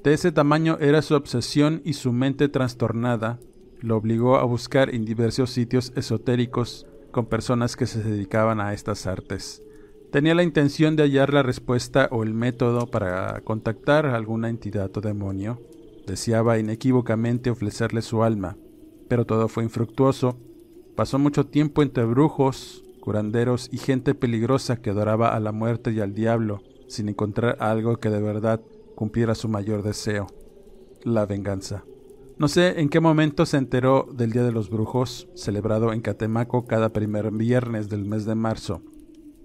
De 0.02 0.14
ese 0.14 0.32
tamaño 0.32 0.78
era 0.80 1.02
su 1.02 1.14
obsesión 1.14 1.82
y 1.84 1.92
su 1.92 2.12
mente 2.12 2.48
trastornada 2.48 3.38
lo 3.80 3.96
obligó 3.96 4.36
a 4.38 4.44
buscar 4.44 4.94
en 4.94 5.04
diversos 5.04 5.50
sitios 5.50 5.92
esotéricos 5.94 6.86
con 7.10 7.26
personas 7.26 7.76
que 7.76 7.86
se 7.86 8.02
dedicaban 8.02 8.60
a 8.60 8.72
estas 8.72 9.06
artes. 9.06 9.62
Tenía 10.10 10.34
la 10.34 10.42
intención 10.42 10.96
de 10.96 11.02
hallar 11.02 11.34
la 11.34 11.42
respuesta 11.42 12.08
o 12.10 12.22
el 12.22 12.32
método 12.32 12.86
para 12.86 13.40
contactar 13.42 14.06
a 14.06 14.16
alguna 14.16 14.48
entidad 14.48 14.90
o 14.96 15.00
demonio. 15.00 15.60
Deseaba 16.06 16.58
inequívocamente 16.58 17.50
ofrecerle 17.50 18.00
su 18.00 18.22
alma, 18.22 18.56
pero 19.08 19.24
todo 19.24 19.48
fue 19.48 19.64
infructuoso. 19.64 20.38
Pasó 20.94 21.18
mucho 21.18 21.46
tiempo 21.46 21.82
entre 21.82 22.04
brujos, 22.04 22.84
curanderos 23.00 23.68
y 23.72 23.78
gente 23.78 24.14
peligrosa 24.14 24.80
que 24.80 24.90
adoraba 24.90 25.34
a 25.34 25.40
la 25.40 25.52
muerte 25.52 25.92
y 25.92 26.00
al 26.00 26.14
diablo, 26.14 26.62
sin 26.88 27.08
encontrar 27.08 27.56
algo 27.60 27.96
que 27.98 28.10
de 28.10 28.20
verdad 28.20 28.60
cumpliera 28.94 29.34
su 29.34 29.48
mayor 29.48 29.82
deseo, 29.82 30.26
la 31.04 31.24
venganza. 31.24 31.84
No 32.38 32.46
sé 32.46 32.80
en 32.80 32.88
qué 32.88 33.00
momento 33.00 33.46
se 33.46 33.56
enteró 33.56 34.06
del 34.12 34.30
Día 34.30 34.44
de 34.44 34.52
los 34.52 34.70
Brujos, 34.70 35.28
celebrado 35.34 35.92
en 35.92 36.00
Catemaco 36.00 36.66
cada 36.66 36.92
primer 36.92 37.32
viernes 37.32 37.88
del 37.88 38.04
mes 38.04 38.26
de 38.26 38.36
marzo. 38.36 38.82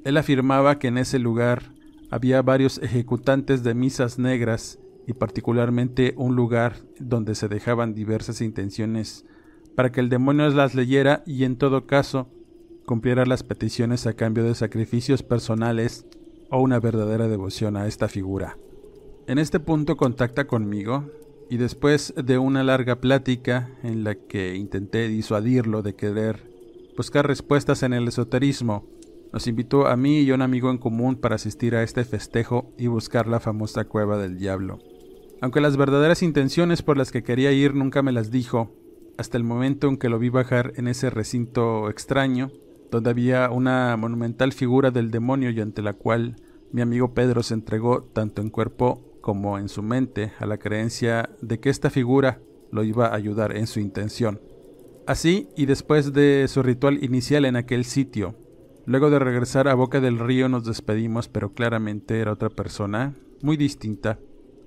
Él 0.03 0.17
afirmaba 0.17 0.77
que 0.77 0.89
en 0.89 0.97
ese 0.97 1.17
lugar 1.17 1.73
había 2.11 2.41
varios 2.41 2.77
ejecutantes 2.79 3.63
de 3.63 3.73
misas 3.73 4.19
negras 4.19 4.77
y 5.07 5.13
particularmente 5.13 6.13
un 6.17 6.35
lugar 6.35 6.75
donde 6.99 7.33
se 7.33 7.47
dejaban 7.47 7.95
diversas 7.95 8.41
intenciones 8.41 9.25
para 9.75 9.91
que 9.91 9.99
el 9.99 10.09
demonio 10.09 10.49
las 10.49 10.75
leyera 10.75 11.23
y 11.25 11.43
en 11.43 11.57
todo 11.57 11.85
caso 11.85 12.27
cumpliera 12.85 13.25
las 13.25 13.43
peticiones 13.43 14.05
a 14.07 14.13
cambio 14.13 14.43
de 14.43 14.55
sacrificios 14.55 15.23
personales 15.23 16.05
o 16.49 16.61
una 16.61 16.79
verdadera 16.79 17.27
devoción 17.27 17.77
a 17.77 17.87
esta 17.87 18.07
figura. 18.07 18.57
En 19.27 19.39
este 19.39 19.59
punto 19.59 19.95
contacta 19.95 20.45
conmigo 20.45 21.09
y 21.49 21.57
después 21.57 22.13
de 22.21 22.37
una 22.37 22.63
larga 22.63 22.99
plática 22.99 23.69
en 23.83 24.03
la 24.03 24.15
que 24.15 24.55
intenté 24.55 25.07
disuadirlo 25.07 25.81
de 25.81 25.95
querer 25.95 26.51
buscar 26.97 27.25
respuestas 27.25 27.83
en 27.83 27.93
el 27.93 28.07
esoterismo, 28.07 28.85
nos 29.31 29.47
invitó 29.47 29.87
a 29.87 29.97
mí 29.97 30.19
y 30.19 30.29
a 30.29 30.35
un 30.35 30.41
amigo 30.43 30.69
en 30.69 30.77
común 30.77 31.15
para 31.15 31.35
asistir 31.35 31.75
a 31.75 31.81
este 31.81 32.03
festejo 32.05 32.71
y 32.77 32.87
buscar 32.87 33.27
la 33.27 33.39
famosa 33.39 33.85
cueva 33.85 34.17
del 34.17 34.37
diablo. 34.37 34.79
Aunque 35.41 35.59
las 35.59 35.75
verdaderas 35.75 36.21
intenciones 36.21 36.83
por 36.83 36.97
las 36.97 37.11
que 37.11 37.23
quería 37.23 37.51
ir 37.51 37.73
nunca 37.73 38.03
me 38.03 38.11
las 38.11 38.29
dijo, 38.29 38.71
hasta 39.17 39.37
el 39.37 39.43
momento 39.43 39.87
en 39.87 39.97
que 39.97 40.09
lo 40.09 40.19
vi 40.19 40.29
bajar 40.29 40.73
en 40.75 40.87
ese 40.87 41.09
recinto 41.09 41.89
extraño, 41.89 42.51
donde 42.91 43.09
había 43.09 43.49
una 43.49 43.95
monumental 43.97 44.53
figura 44.53 44.91
del 44.91 45.11
demonio 45.11 45.49
y 45.49 45.59
ante 45.59 45.81
la 45.81 45.93
cual 45.93 46.35
mi 46.71 46.81
amigo 46.81 47.13
Pedro 47.13 47.43
se 47.43 47.53
entregó 47.53 48.03
tanto 48.03 48.41
en 48.41 48.49
cuerpo 48.49 49.03
como 49.21 49.57
en 49.57 49.69
su 49.69 49.83
mente 49.83 50.33
a 50.39 50.45
la 50.45 50.57
creencia 50.57 51.29
de 51.41 51.59
que 51.59 51.69
esta 51.69 51.89
figura 51.89 52.41
lo 52.71 52.83
iba 52.83 53.07
a 53.07 53.15
ayudar 53.15 53.55
en 53.55 53.67
su 53.67 53.79
intención. 53.79 54.41
Así, 55.05 55.49
y 55.55 55.65
después 55.65 56.13
de 56.13 56.47
su 56.47 56.63
ritual 56.63 57.03
inicial 57.03 57.45
en 57.45 57.55
aquel 57.55 57.85
sitio, 57.85 58.35
luego 58.85 59.09
de 59.09 59.19
regresar 59.19 59.67
a 59.67 59.75
Boca 59.75 60.01
del 60.01 60.19
Río 60.19 60.49
nos 60.49 60.65
despedimos, 60.65 61.27
pero 61.27 61.53
claramente 61.53 62.19
era 62.19 62.33
otra 62.33 62.49
persona, 62.49 63.13
muy 63.41 63.57
distinta, 63.57 64.19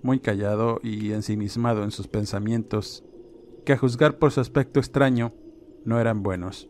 muy 0.03 0.21
callado 0.21 0.81
y 0.83 1.12
ensimismado 1.12 1.85
en 1.85 1.91
sus 1.91 2.07
pensamientos, 2.07 3.05
que 3.66 3.75
a 3.75 3.76
juzgar 3.76 4.18
por 4.18 4.32
su 4.32 4.40
aspecto 4.40 4.80
extraño, 4.80 5.35
no 5.85 6.00
eran 6.00 6.23
buenos. 6.23 6.66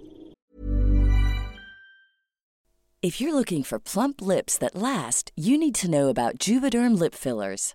If 3.03 3.21
you're 3.21 3.35
looking 3.35 3.63
for 3.63 3.79
plump 3.79 4.21
lips 4.21 4.59
that 4.59 4.75
last, 4.75 5.31
you 5.37 5.57
need 5.57 5.77
to 5.77 5.89
know 5.89 6.09
about 6.09 6.39
Juvederm 6.41 6.99
lip 6.99 7.15
fillers. 7.15 7.75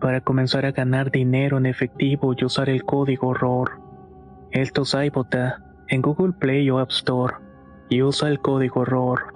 para 0.00 0.22
comenzar 0.22 0.66
a 0.66 0.72
ganar 0.72 1.10
dinero 1.10 1.58
en 1.58 1.66
efectivo 1.66 2.34
y 2.36 2.44
usar 2.44 2.68
el 2.68 2.84
código 2.84 3.34
ROR. 3.34 3.80
Esto 4.50 4.82
es 4.82 4.94
iBota 4.94 5.62
en 5.88 6.02
Google 6.02 6.32
Play 6.32 6.68
o 6.70 6.78
App 6.78 6.90
Store 6.90 7.34
y 7.88 8.02
usa 8.02 8.28
el 8.28 8.40
código 8.40 8.84
ROR. 8.84 9.34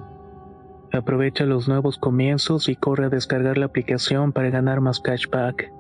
Aprovecha 0.93 1.45
los 1.45 1.69
nuevos 1.69 1.99
comienzos 1.99 2.69
y 2.69 2.77
corre 2.77 3.07
a 3.07 3.09
descargar 3.09 3.59
la 3.59 3.67
aplicación 3.67 4.33
para 4.33 4.51
ganar 4.51 4.81
más 4.81 5.01
cashback. 5.01 5.71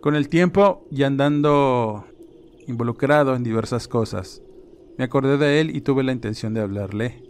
Con 0.00 0.14
el 0.14 0.28
tiempo 0.28 0.86
y 0.90 1.02
andando 1.02 2.04
involucrado 2.66 3.34
en 3.34 3.42
diversas 3.42 3.88
cosas, 3.88 4.42
me 4.98 5.04
acordé 5.04 5.38
de 5.38 5.60
él 5.60 5.74
y 5.74 5.80
tuve 5.80 6.02
la 6.02 6.12
intención 6.12 6.52
de 6.54 6.60
hablarle. 6.60 7.22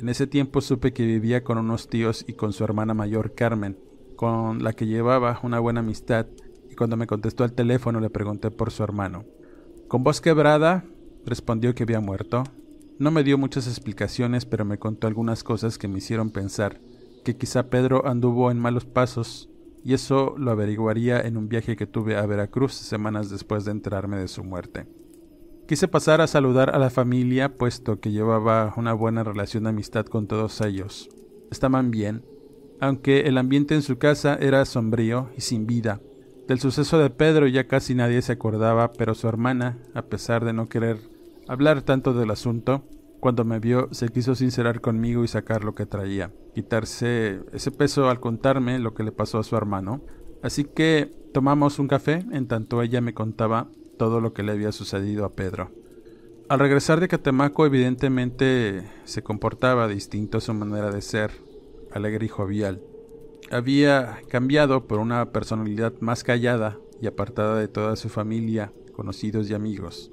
En 0.00 0.08
ese 0.08 0.26
tiempo 0.26 0.60
supe 0.60 0.92
que 0.92 1.06
vivía 1.06 1.44
con 1.44 1.58
unos 1.58 1.88
tíos 1.88 2.24
y 2.26 2.32
con 2.32 2.52
su 2.52 2.64
hermana 2.64 2.92
mayor 2.92 3.34
Carmen, 3.34 3.78
con 4.16 4.64
la 4.64 4.72
que 4.72 4.86
llevaba 4.86 5.38
una 5.44 5.60
buena 5.60 5.80
amistad, 5.80 6.26
y 6.68 6.74
cuando 6.74 6.96
me 6.96 7.06
contestó 7.06 7.44
al 7.44 7.52
teléfono 7.52 8.00
le 8.00 8.10
pregunté 8.10 8.50
por 8.50 8.72
su 8.72 8.82
hermano. 8.82 9.24
Con 9.86 10.02
voz 10.02 10.20
quebrada, 10.20 10.84
respondió 11.24 11.72
que 11.74 11.84
había 11.84 12.00
muerto. 12.00 12.42
No 12.98 13.12
me 13.12 13.22
dio 13.22 13.38
muchas 13.38 13.68
explicaciones, 13.68 14.44
pero 14.44 14.64
me 14.64 14.78
contó 14.78 15.06
algunas 15.06 15.44
cosas 15.44 15.78
que 15.78 15.86
me 15.86 15.98
hicieron 15.98 16.30
pensar 16.30 16.80
que 17.24 17.36
quizá 17.36 17.70
Pedro 17.70 18.06
anduvo 18.06 18.50
en 18.50 18.58
malos 18.58 18.84
pasos 18.84 19.48
y 19.84 19.94
eso 19.94 20.34
lo 20.36 20.50
averiguaría 20.50 21.20
en 21.20 21.36
un 21.36 21.48
viaje 21.48 21.76
que 21.76 21.86
tuve 21.86 22.16
a 22.16 22.26
Veracruz 22.26 22.74
semanas 22.74 23.30
después 23.30 23.64
de 23.64 23.70
enterarme 23.70 24.18
de 24.18 24.28
su 24.28 24.42
muerte. 24.42 24.86
Quise 25.66 25.88
pasar 25.88 26.20
a 26.20 26.26
saludar 26.26 26.74
a 26.74 26.78
la 26.78 26.90
familia, 26.90 27.56
puesto 27.56 27.98
que 27.98 28.12
llevaba 28.12 28.74
una 28.76 28.92
buena 28.92 29.24
relación 29.24 29.64
de 29.64 29.70
amistad 29.70 30.04
con 30.04 30.26
todos 30.26 30.60
ellos. 30.60 31.08
Estaban 31.50 31.90
bien, 31.90 32.22
aunque 32.80 33.20
el 33.22 33.38
ambiente 33.38 33.74
en 33.74 33.80
su 33.80 33.96
casa 33.96 34.36
era 34.38 34.62
sombrío 34.66 35.30
y 35.38 35.40
sin 35.40 35.66
vida. 35.66 36.02
Del 36.46 36.60
suceso 36.60 36.98
de 36.98 37.08
Pedro 37.08 37.46
ya 37.46 37.66
casi 37.66 37.94
nadie 37.94 38.20
se 38.20 38.32
acordaba, 38.32 38.92
pero 38.92 39.14
su 39.14 39.26
hermana, 39.26 39.78
a 39.94 40.02
pesar 40.02 40.44
de 40.44 40.52
no 40.52 40.68
querer 40.68 40.98
hablar 41.48 41.80
tanto 41.80 42.12
del 42.12 42.30
asunto, 42.30 42.84
cuando 43.18 43.46
me 43.46 43.58
vio 43.58 43.88
se 43.90 44.10
quiso 44.10 44.34
sincerar 44.34 44.82
conmigo 44.82 45.24
y 45.24 45.28
sacar 45.28 45.64
lo 45.64 45.74
que 45.74 45.86
traía, 45.86 46.30
quitarse 46.54 47.40
ese 47.54 47.70
peso 47.70 48.10
al 48.10 48.20
contarme 48.20 48.78
lo 48.78 48.92
que 48.92 49.02
le 49.02 49.12
pasó 49.12 49.38
a 49.38 49.44
su 49.44 49.56
hermano. 49.56 50.02
Así 50.42 50.64
que 50.64 51.10
tomamos 51.32 51.78
un 51.78 51.88
café 51.88 52.22
en 52.32 52.48
tanto 52.48 52.82
ella 52.82 53.00
me 53.00 53.14
contaba 53.14 53.70
todo 53.96 54.20
lo 54.20 54.32
que 54.32 54.42
le 54.42 54.52
había 54.52 54.72
sucedido 54.72 55.24
a 55.24 55.34
Pedro. 55.34 55.70
Al 56.48 56.58
regresar 56.58 57.00
de 57.00 57.08
Catemaco 57.08 57.64
evidentemente 57.64 58.90
se 59.04 59.22
comportaba 59.22 59.88
distinto 59.88 60.38
a 60.38 60.40
su 60.40 60.52
manera 60.52 60.90
de 60.90 61.00
ser, 61.00 61.30
alegre 61.90 62.26
y 62.26 62.28
jovial. 62.28 62.82
Había 63.50 64.20
cambiado 64.28 64.86
por 64.86 64.98
una 64.98 65.32
personalidad 65.32 65.94
más 66.00 66.22
callada 66.22 66.78
y 67.00 67.06
apartada 67.06 67.58
de 67.58 67.68
toda 67.68 67.96
su 67.96 68.08
familia, 68.08 68.72
conocidos 68.92 69.48
y 69.50 69.54
amigos. 69.54 70.10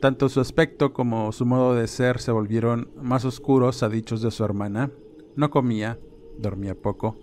Tanto 0.00 0.28
su 0.28 0.40
aspecto 0.40 0.92
como 0.92 1.32
su 1.32 1.46
modo 1.46 1.74
de 1.74 1.86
ser 1.86 2.20
se 2.20 2.32
volvieron 2.32 2.90
más 3.00 3.24
oscuros 3.24 3.82
a 3.82 3.88
dichos 3.88 4.20
de 4.20 4.30
su 4.30 4.44
hermana. 4.44 4.90
No 5.36 5.50
comía, 5.50 5.98
dormía 6.38 6.74
poco. 6.74 7.16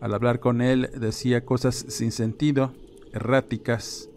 Al 0.00 0.14
hablar 0.14 0.40
con 0.40 0.60
él 0.60 0.90
decía 0.94 1.44
cosas 1.44 1.74
sin 1.88 2.12
sentido, 2.12 2.72
erráticas. 3.12 4.10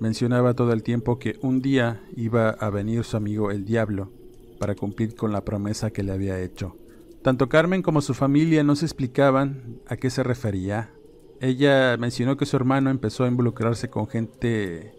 Mencionaba 0.00 0.54
todo 0.54 0.72
el 0.72 0.84
tiempo 0.84 1.18
que 1.18 1.38
un 1.42 1.60
día 1.60 2.00
iba 2.14 2.50
a 2.50 2.70
venir 2.70 3.02
su 3.02 3.16
amigo 3.16 3.50
el 3.50 3.64
diablo 3.64 4.12
para 4.60 4.76
cumplir 4.76 5.16
con 5.16 5.32
la 5.32 5.44
promesa 5.44 5.90
que 5.90 6.04
le 6.04 6.12
había 6.12 6.40
hecho. 6.40 6.76
Tanto 7.22 7.48
Carmen 7.48 7.82
como 7.82 8.00
su 8.00 8.14
familia 8.14 8.62
no 8.62 8.76
se 8.76 8.84
explicaban 8.84 9.80
a 9.86 9.96
qué 9.96 10.10
se 10.10 10.22
refería. 10.22 10.90
Ella 11.40 11.96
mencionó 11.98 12.36
que 12.36 12.46
su 12.46 12.56
hermano 12.56 12.90
empezó 12.90 13.24
a 13.24 13.28
involucrarse 13.28 13.90
con 13.90 14.06
gente 14.06 14.94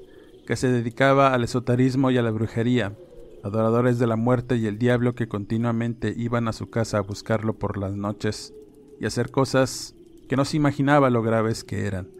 que 0.46 0.56
se 0.58 0.70
dedicaba 0.70 1.34
al 1.34 1.44
esoterismo 1.46 2.12
y 2.12 2.18
a 2.18 2.22
la 2.22 2.32
brujería, 2.32 2.98
adoradores 3.44 4.00
de 4.00 4.08
la 4.08 4.18
muerte 4.18 4.58
y 4.58 4.66
el 4.66 4.80
diablo 4.80 5.16
que 5.16 5.30
continuamente 5.30 6.14
iban 6.18 6.48
a 6.50 6.54
su 6.54 6.70
casa 6.70 6.98
a 6.98 7.02
buscarlo 7.02 7.54
por 7.54 7.78
las 7.78 7.96
noches 7.96 8.54
y 9.00 9.06
hacer 9.06 9.32
cosas 9.32 9.96
que 10.28 10.36
no 10.36 10.44
se 10.44 10.58
imaginaba 10.58 11.10
lo 11.10 11.22
graves 11.22 11.64
que 11.64 11.86
eran. 11.86 12.19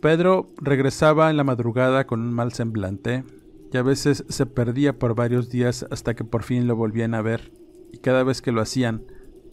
Pedro 0.00 0.50
regresaba 0.56 1.30
en 1.30 1.36
la 1.36 1.44
madrugada 1.44 2.06
con 2.06 2.20
un 2.20 2.32
mal 2.32 2.52
semblante 2.52 3.24
y 3.72 3.76
a 3.76 3.82
veces 3.82 4.24
se 4.28 4.46
perdía 4.46 4.98
por 4.98 5.14
varios 5.14 5.50
días 5.50 5.86
hasta 5.90 6.14
que 6.14 6.24
por 6.24 6.42
fin 6.42 6.66
lo 6.66 6.74
volvían 6.74 7.14
a 7.14 7.22
ver, 7.22 7.52
y 7.92 7.98
cada 7.98 8.24
vez 8.24 8.40
que 8.40 8.50
lo 8.50 8.62
hacían, 8.62 9.04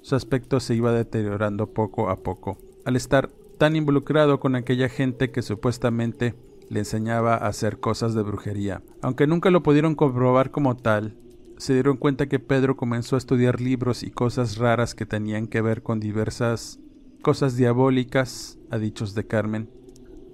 su 0.02 0.16
aspecto 0.16 0.60
se 0.60 0.74
iba 0.74 0.92
deteriorando 0.92 1.74
poco 1.74 2.10
a 2.10 2.24
poco. 2.24 2.58
Al 2.86 2.96
estar 2.96 3.30
tan 3.58 3.76
involucrado 3.76 4.40
con 4.40 4.56
aquella 4.56 4.88
gente 4.90 5.32
que 5.32 5.42
supuestamente 5.42 6.36
le 6.70 6.80
enseñaba 6.80 7.36
a 7.36 7.48
hacer 7.48 7.80
cosas 7.80 8.14
de 8.14 8.24
brujería. 8.24 8.82
Aunque 9.02 9.28
nunca 9.28 9.50
lo 9.52 9.64
pudieron 9.64 9.96
comprobar 9.96 10.52
como 10.52 10.78
tal, 10.78 11.18
se 11.58 11.74
dieron 11.74 11.98
cuenta 11.98 12.28
que 12.28 12.40
Pedro 12.40 12.78
comenzó 12.78 13.16
a 13.16 13.20
estudiar 13.20 13.60
libros 13.60 14.04
y 14.04 14.12
cosas 14.12 14.58
raras 14.58 14.96
que 14.96 15.06
tenían 15.06 15.48
que 15.48 15.62
ver 15.62 15.84
con 15.84 16.00
diversas 16.00 16.80
cosas 17.22 17.58
diabólicas, 17.58 18.58
a 18.70 18.78
dichos 18.78 19.16
de 19.16 19.26
Carmen. 19.26 19.70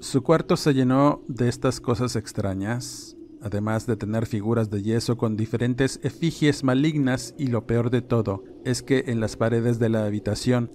Su 0.03 0.21
cuarto 0.21 0.57
se 0.57 0.73
llenó 0.73 1.23
de 1.29 1.47
estas 1.47 1.79
cosas 1.79 2.17
extrañas, 2.17 3.15
además 3.41 3.87
de 3.87 3.95
tener 3.95 4.25
figuras 4.25 4.69
de 4.69 4.83
yeso 4.83 5.15
con 5.15 5.37
diferentes 5.37 6.01
efigies 6.03 6.65
malignas 6.65 7.33
y 7.37 7.47
lo 7.47 7.65
peor 7.65 7.89
de 7.89 8.01
todo 8.01 8.43
es 8.65 8.83
que 8.83 9.05
en 9.07 9.21
las 9.21 9.37
paredes 9.37 9.79
de 9.79 9.87
la 9.87 10.03
habitación 10.03 10.73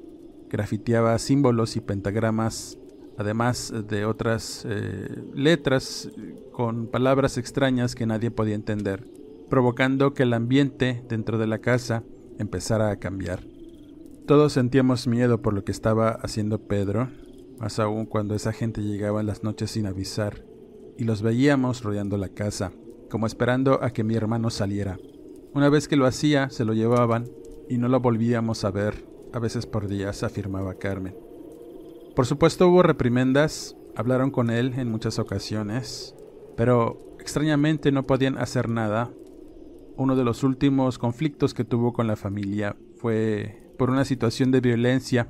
grafiteaba 0.49 1.19
símbolos 1.19 1.77
y 1.77 1.83
pentagramas 1.83 2.79
además 3.19 3.71
de 3.87 4.07
otras 4.07 4.65
eh, 4.67 5.23
letras 5.35 6.11
con 6.51 6.87
palabras 6.87 7.37
extrañas 7.37 7.95
que 7.95 8.07
nadie 8.07 8.31
podía 8.31 8.55
entender, 8.55 9.07
provocando 9.51 10.15
que 10.15 10.23
el 10.23 10.33
ambiente 10.33 11.05
dentro 11.07 11.37
de 11.37 11.47
la 11.47 11.59
casa 11.59 12.03
empezara 12.39 12.91
a 12.91 12.97
cambiar. 12.97 13.45
Todos 14.27 14.55
sentíamos 14.55 15.07
miedo 15.07 15.43
por 15.43 15.53
lo 15.53 15.65
que 15.65 15.73
estaba 15.73 16.13
haciendo 16.13 16.67
Pedro, 16.67 17.11
más 17.61 17.79
aún 17.79 18.07
cuando 18.07 18.35
esa 18.35 18.53
gente 18.53 18.83
llegaba 18.83 19.21
en 19.21 19.27
las 19.27 19.43
noches 19.43 19.71
sin 19.73 19.87
avisar, 19.87 20.45
y 20.97 21.05
los 21.05 21.23
veíamos 21.23 21.83
rodeando 21.83 22.17
la 22.17 22.29
casa, 22.29 22.73
como 23.11 23.27
esperando 23.27 23.83
a 23.83 23.91
que 23.91 24.05
mi 24.05 24.15
hermano 24.15 24.51
saliera. 24.51 24.99
Una 25.55 25.69
vez 25.69 25.89
que 25.89 25.97
lo 25.97 26.07
hacía, 26.07 26.51
se 26.51 26.65
lo 26.65 26.75
llevaban 26.75 27.29
y 27.69 27.79
no 27.79 27.89
lo 27.89 28.01
volvíamos 28.01 28.65
a 28.65 28.71
ver, 28.71 29.07
a 29.33 29.39
veces 29.39 29.67
por 29.67 29.89
días, 29.89 30.23
afirmaba 30.23 30.75
Carmen. 30.75 31.17
Por 32.15 32.27
supuesto 32.27 32.69
hubo 32.69 32.83
reprimendas, 32.83 33.77
hablaron 33.95 34.31
con 34.31 34.51
él 34.51 34.75
en 34.77 34.91
muchas 34.91 35.19
ocasiones, 35.19 36.15
pero 36.57 37.17
extrañamente 37.21 37.93
no 37.93 38.07
podían 38.07 38.39
hacer 38.39 38.69
nada. 38.69 39.11
Uno 39.97 40.17
de 40.17 40.25
los 40.25 40.45
últimos 40.45 40.99
conflictos 40.99 41.55
que 41.55 41.65
tuvo 41.65 41.93
con 41.93 42.07
la 42.07 42.17
familia 42.17 42.77
fue 42.97 43.71
por 43.79 43.91
una 43.91 44.05
situación 44.05 44.51
de 44.51 44.61
violencia 44.61 45.29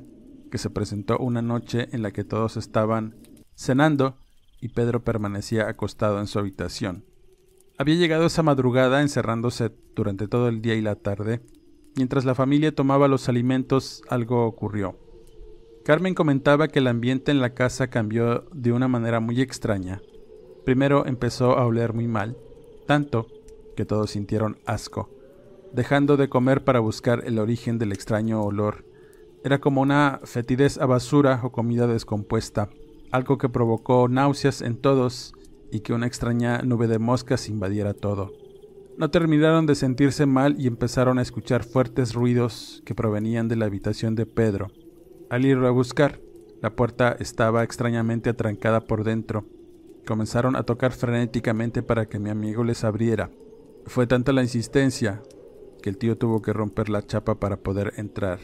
que 0.49 0.59
se 0.59 0.71
presentó 0.71 1.19
una 1.19 1.43
noche 1.43 1.89
en 1.93 2.03
la 2.03 2.11
que 2.11 2.25
todos 2.25 2.57
estaban 2.57 3.17
cenando 3.55 4.19
y 4.61 4.69
Pedro 4.69 5.05
permanecía 5.05 5.69
acostado 5.69 6.21
en 6.21 6.27
su 6.27 6.39
habitación. 6.39 7.05
Había 7.77 7.95
llegado 7.95 8.27
esa 8.27 8.43
madrugada 8.43 9.03
encerrándose 9.03 9.71
durante 9.95 10.27
todo 10.27 10.49
el 10.49 10.61
día 10.61 10.75
y 10.75 10.81
la 10.81 10.97
tarde. 10.97 11.41
Mientras 11.97 12.25
la 12.25 12.35
familia 12.35 12.75
tomaba 12.75 13.09
los 13.09 13.29
alimentos, 13.29 14.03
algo 14.09 14.47
ocurrió. 14.47 14.99
Carmen 15.85 16.15
comentaba 16.15 16.69
que 16.69 16.81
el 16.81 16.89
ambiente 16.89 17.31
en 17.31 17.41
la 17.41 17.55
casa 17.55 17.89
cambió 17.89 18.47
de 18.53 18.73
una 18.73 18.89
manera 18.89 19.21
muy 19.21 19.41
extraña. 19.41 20.03
Primero 20.65 21.07
empezó 21.07 21.57
a 21.57 21.65
oler 21.65 21.95
muy 21.95 22.07
mal, 22.07 22.37
tanto 22.87 23.27
que 23.77 23.87
todos 23.87 24.11
sintieron 24.11 24.59
asco, 24.67 25.09
dejando 25.73 26.17
de 26.17 26.29
comer 26.29 26.65
para 26.65 26.81
buscar 26.81 27.23
el 27.25 27.39
origen 27.39 27.79
del 27.79 27.93
extraño 27.93 28.43
olor. 28.43 28.85
Era 29.44 29.61
como 29.61 29.81
una 29.81 30.20
fetidez 30.24 30.79
a 30.79 30.87
basura 30.87 31.40
o 31.44 31.53
comida 31.53 31.87
descompuesta, 31.87 32.70
algo 33.11 33.38
que 33.38 33.48
provocó 33.48 34.09
náuseas 34.09 34.62
en 34.62 34.77
todos 34.77 35.33
y 35.70 35.81
que 35.81 35.92
una 35.92 36.07
extraña 36.07 36.62
nube 36.62 36.88
de 36.88 36.98
moscas 36.98 37.48
invadiera 37.48 37.94
todo. 37.94 38.33
No 38.96 39.11
terminaron 39.11 39.66
de 39.66 39.77
sentirse 39.77 40.27
mal 40.27 40.61
y 40.61 40.66
empezaron 40.66 41.18
a 41.18 41.22
escuchar 41.22 41.62
fuertes 41.62 42.14
ruidos 42.14 42.83
que 42.85 42.96
provenían 42.96 43.46
de 43.46 43.55
la 43.55 43.66
habitación 43.66 44.16
de 44.16 44.27
Pedro. 44.27 44.72
Al 45.31 45.44
ir 45.44 45.59
a 45.59 45.70
buscar, 45.70 46.20
la 46.61 46.74
puerta 46.74 47.16
estaba 47.20 47.62
extrañamente 47.62 48.31
atrancada 48.31 48.81
por 48.81 49.05
dentro. 49.05 49.44
Comenzaron 50.05 50.57
a 50.57 50.64
tocar 50.64 50.90
frenéticamente 50.90 51.85
para 51.85 52.07
que 52.07 52.18
mi 52.18 52.31
amigo 52.31 52.64
les 52.64 52.83
abriera. 52.83 53.31
Fue 53.87 54.09
tanta 54.09 54.33
la 54.33 54.42
insistencia 54.42 55.22
que 55.81 55.90
el 55.90 55.98
tío 55.98 56.18
tuvo 56.18 56.42
que 56.42 56.53
romper 56.53 56.88
la 56.88 57.07
chapa 57.07 57.38
para 57.38 57.59
poder 57.59 57.92
entrar. 57.98 58.40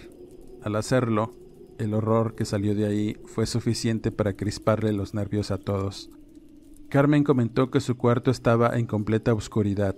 Al 0.65 0.77
hacerlo, 0.77 1.35
el 1.77 1.93
horror 1.93 2.35
que 2.35 2.47
salió 2.47 2.75
de 2.75 2.87
ahí 2.87 3.19
fue 3.27 3.45
suficiente 3.45 4.11
para 4.11 4.33
crisparle 4.33 4.95
los 4.95 5.13
nervios 5.13 5.51
a 5.51 5.59
todos. 5.59 6.11
Carmen 6.89 7.23
comentó 7.23 7.71
que 7.71 7.81
su 7.81 7.99
cuarto 7.99 8.31
estaba 8.31 8.79
en 8.79 8.87
completa 8.87 9.35
oscuridad, 9.35 9.95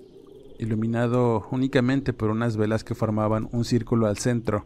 iluminado 0.59 1.46
únicamente 1.52 2.12
por 2.12 2.31
unas 2.31 2.57
velas 2.57 2.83
que 2.83 2.96
formaban 2.96 3.48
un 3.52 3.64
círculo 3.64 4.09
al 4.09 4.18
centro 4.18 4.64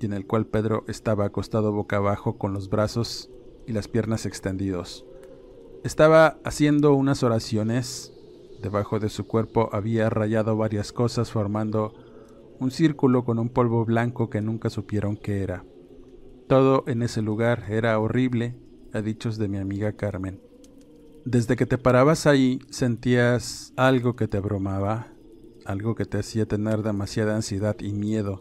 y 0.00 0.06
en 0.06 0.12
el 0.12 0.26
cual 0.26 0.44
Pedro 0.44 0.82
estaba 0.88 1.26
acostado 1.26 1.70
boca 1.70 1.98
abajo 1.98 2.36
con 2.36 2.52
los 2.52 2.68
brazos 2.68 3.30
y 3.64 3.72
las 3.72 3.86
piernas 3.86 4.26
extendidos. 4.26 5.04
Estaba 5.84 6.38
haciendo 6.42 6.94
unas 6.94 7.22
oraciones. 7.22 8.12
Debajo 8.60 8.98
de 8.98 9.08
su 9.08 9.28
cuerpo 9.28 9.68
había 9.70 10.10
rayado 10.10 10.56
varias 10.56 10.92
cosas 10.92 11.30
formando 11.30 11.94
un 12.60 12.70
círculo 12.70 13.24
con 13.24 13.38
un 13.38 13.48
polvo 13.48 13.84
blanco 13.84 14.30
que 14.30 14.40
nunca 14.40 14.70
supieron 14.70 15.16
qué 15.16 15.42
era. 15.42 15.64
Todo 16.48 16.84
en 16.86 17.02
ese 17.02 17.22
lugar 17.22 17.64
era 17.68 17.98
horrible, 17.98 18.56
a 18.92 19.02
dichos 19.02 19.38
de 19.38 19.48
mi 19.48 19.58
amiga 19.58 19.92
Carmen. 19.92 20.40
Desde 21.24 21.56
que 21.56 21.66
te 21.66 21.78
parabas 21.78 22.26
ahí 22.26 22.58
sentías 22.70 23.72
algo 23.76 24.16
que 24.16 24.28
te 24.28 24.38
abrumaba, 24.38 25.08
algo 25.66 25.94
que 25.94 26.06
te 26.06 26.18
hacía 26.18 26.46
tener 26.46 26.82
demasiada 26.82 27.36
ansiedad 27.36 27.76
y 27.80 27.92
miedo, 27.92 28.40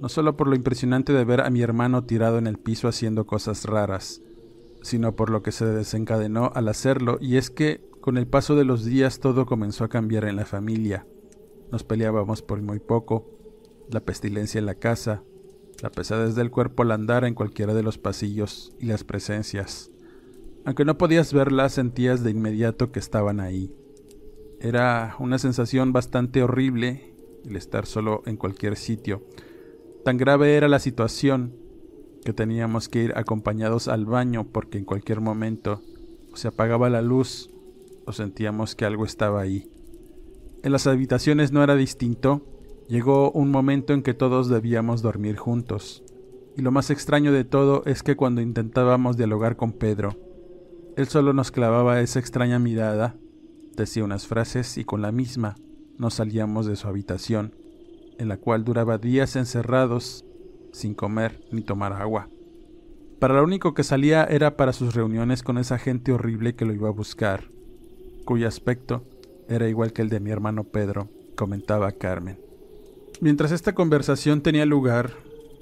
no 0.00 0.08
solo 0.08 0.36
por 0.36 0.48
lo 0.48 0.56
impresionante 0.56 1.12
de 1.12 1.24
ver 1.24 1.40
a 1.40 1.50
mi 1.50 1.62
hermano 1.62 2.04
tirado 2.04 2.38
en 2.38 2.46
el 2.46 2.58
piso 2.58 2.88
haciendo 2.88 3.26
cosas 3.26 3.64
raras, 3.64 4.22
sino 4.82 5.14
por 5.14 5.30
lo 5.30 5.42
que 5.42 5.52
se 5.52 5.66
desencadenó 5.66 6.50
al 6.54 6.68
hacerlo, 6.68 7.18
y 7.20 7.36
es 7.36 7.50
que 7.50 7.88
con 8.00 8.16
el 8.16 8.26
paso 8.26 8.56
de 8.56 8.64
los 8.64 8.84
días 8.84 9.20
todo 9.20 9.46
comenzó 9.46 9.84
a 9.84 9.88
cambiar 9.88 10.24
en 10.24 10.36
la 10.36 10.44
familia. 10.44 11.06
Nos 11.70 11.84
peleábamos 11.84 12.42
por 12.42 12.62
muy 12.62 12.80
poco, 12.80 13.37
la 13.90 14.00
pestilencia 14.00 14.58
en 14.58 14.66
la 14.66 14.74
casa, 14.74 15.22
la 15.82 15.90
pesadez 15.90 16.34
del 16.34 16.50
cuerpo 16.50 16.82
al 16.82 16.92
andar 16.92 17.24
en 17.24 17.34
cualquiera 17.34 17.74
de 17.74 17.82
los 17.82 17.98
pasillos 17.98 18.72
y 18.78 18.86
las 18.86 19.04
presencias. 19.04 19.90
Aunque 20.64 20.84
no 20.84 20.98
podías 20.98 21.32
verlas, 21.32 21.72
sentías 21.72 22.22
de 22.22 22.30
inmediato 22.30 22.92
que 22.92 22.98
estaban 22.98 23.40
ahí. 23.40 23.72
Era 24.60 25.14
una 25.18 25.38
sensación 25.38 25.92
bastante 25.92 26.42
horrible 26.42 27.14
el 27.44 27.56
estar 27.56 27.86
solo 27.86 28.22
en 28.26 28.36
cualquier 28.36 28.76
sitio. 28.76 29.22
Tan 30.04 30.16
grave 30.16 30.56
era 30.56 30.68
la 30.68 30.78
situación 30.78 31.54
que 32.24 32.32
teníamos 32.32 32.88
que 32.88 33.04
ir 33.04 33.12
acompañados 33.16 33.88
al 33.88 34.04
baño 34.04 34.46
porque 34.52 34.78
en 34.78 34.84
cualquier 34.84 35.20
momento 35.20 35.82
se 36.34 36.48
apagaba 36.48 36.90
la 36.90 37.02
luz 37.02 37.50
o 38.04 38.12
sentíamos 38.12 38.74
que 38.74 38.84
algo 38.84 39.04
estaba 39.04 39.40
ahí. 39.40 39.70
En 40.62 40.72
las 40.72 40.86
habitaciones 40.86 41.52
no 41.52 41.62
era 41.62 41.76
distinto, 41.76 42.44
llegó 42.88 43.30
un 43.30 43.50
momento 43.50 43.92
en 43.92 44.02
que 44.02 44.14
todos 44.14 44.48
debíamos 44.48 45.02
dormir 45.02 45.36
juntos. 45.36 46.02
Y 46.56 46.62
lo 46.62 46.72
más 46.72 46.90
extraño 46.90 47.32
de 47.32 47.44
todo 47.44 47.82
es 47.86 48.02
que 48.02 48.16
cuando 48.16 48.40
intentábamos 48.40 49.16
dialogar 49.16 49.56
con 49.56 49.72
Pedro, 49.72 50.16
él 50.96 51.06
solo 51.06 51.32
nos 51.32 51.52
clavaba 51.52 52.00
esa 52.00 52.18
extraña 52.18 52.58
mirada, 52.58 53.14
decía 53.76 54.02
unas 54.02 54.26
frases 54.26 54.78
y 54.78 54.84
con 54.84 55.02
la 55.02 55.12
misma 55.12 55.54
nos 55.98 56.14
salíamos 56.14 56.66
de 56.66 56.74
su 56.74 56.88
habitación, 56.88 57.54
en 58.18 58.28
la 58.28 58.38
cual 58.38 58.64
duraba 58.64 58.98
días 58.98 59.36
encerrados 59.36 60.24
sin 60.72 60.94
comer 60.94 61.44
ni 61.52 61.62
tomar 61.62 61.92
agua. 61.92 62.28
Para 63.20 63.34
lo 63.34 63.44
único 63.44 63.74
que 63.74 63.84
salía 63.84 64.24
era 64.24 64.56
para 64.56 64.72
sus 64.72 64.94
reuniones 64.94 65.42
con 65.42 65.58
esa 65.58 65.78
gente 65.78 66.12
horrible 66.12 66.54
que 66.54 66.64
lo 66.64 66.72
iba 66.72 66.88
a 66.88 66.92
buscar, 66.92 67.50
cuyo 68.24 68.48
aspecto 68.48 69.04
era 69.48 69.68
igual 69.68 69.92
que 69.92 70.02
el 70.02 70.08
de 70.08 70.20
mi 70.20 70.30
hermano 70.30 70.64
Pedro, 70.64 71.08
comentaba 71.36 71.92
Carmen. 71.92 72.47
Mientras 73.20 73.50
esta 73.50 73.74
conversación 73.74 74.42
tenía 74.42 74.64
lugar, 74.64 75.10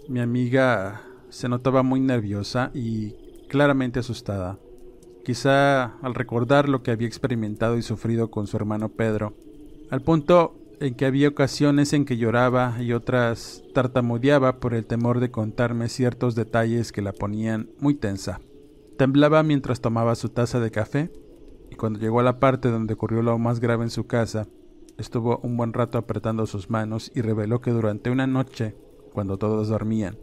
mi 0.08 0.20
amiga 0.20 1.00
se 1.30 1.48
notaba 1.48 1.82
muy 1.82 2.00
nerviosa 2.00 2.70
y 2.74 3.14
claramente 3.48 4.00
asustada. 4.00 4.58
Quizá 5.24 5.96
al 6.02 6.14
recordar 6.14 6.68
lo 6.68 6.82
que 6.82 6.90
había 6.90 7.08
experimentado 7.08 7.78
y 7.78 7.82
sufrido 7.82 8.30
con 8.30 8.46
su 8.46 8.58
hermano 8.58 8.90
Pedro, 8.90 9.34
al 9.90 10.02
punto 10.02 10.54
en 10.80 10.94
que 10.96 11.06
había 11.06 11.28
ocasiones 11.28 11.94
en 11.94 12.04
que 12.04 12.18
lloraba 12.18 12.76
y 12.78 12.92
otras 12.92 13.62
tartamudeaba 13.72 14.60
por 14.60 14.74
el 14.74 14.84
temor 14.84 15.18
de 15.18 15.30
contarme 15.30 15.88
ciertos 15.88 16.34
detalles 16.34 16.92
que 16.92 17.00
la 17.00 17.12
ponían 17.12 17.70
muy 17.80 17.94
tensa. 17.94 18.38
Temblaba 18.98 19.42
mientras 19.42 19.80
tomaba 19.80 20.14
su 20.14 20.28
taza 20.28 20.60
de 20.60 20.70
café 20.70 21.10
y 21.70 21.76
cuando 21.76 22.00
llegó 22.00 22.20
a 22.20 22.24
la 22.24 22.38
parte 22.38 22.68
donde 22.68 22.94
ocurrió 22.94 23.22
lo 23.22 23.38
más 23.38 23.60
grave 23.60 23.84
en 23.84 23.90
su 23.90 24.06
casa, 24.06 24.46
estuvo 24.98 25.38
un 25.42 25.56
buen 25.56 25.72
rato 25.72 25.98
apretando 25.98 26.46
sus 26.46 26.70
manos 26.70 27.12
y 27.14 27.20
reveló 27.20 27.60
que 27.60 27.70
durante 27.70 28.10
una 28.10 28.26
noche, 28.26 28.76
cuando 29.12 29.38
todos 29.38 29.68
dormían, 29.68 30.18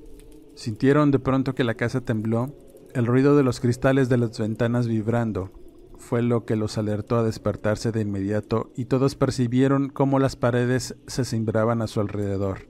sintieron 0.55 1.11
de 1.11 1.19
pronto 1.19 1.55
que 1.55 1.63
la 1.63 1.75
casa 1.75 2.01
tembló, 2.01 2.55
el 2.93 3.05
ruido 3.05 3.35
de 3.35 3.43
los 3.43 3.59
cristales 3.59 4.09
de 4.09 4.17
las 4.17 4.37
ventanas 4.39 4.87
vibrando, 4.87 5.51
fue 5.97 6.21
lo 6.21 6.45
que 6.45 6.55
los 6.55 6.77
alertó 6.77 7.15
a 7.15 7.23
despertarse 7.23 7.91
de 7.91 8.01
inmediato 8.01 8.71
y 8.75 8.85
todos 8.85 9.15
percibieron 9.15 9.89
cómo 9.89 10.19
las 10.19 10.35
paredes 10.35 10.95
se 11.07 11.25
cimbraban 11.25 11.81
a 11.81 11.87
su 11.87 12.01
alrededor. 12.01 12.67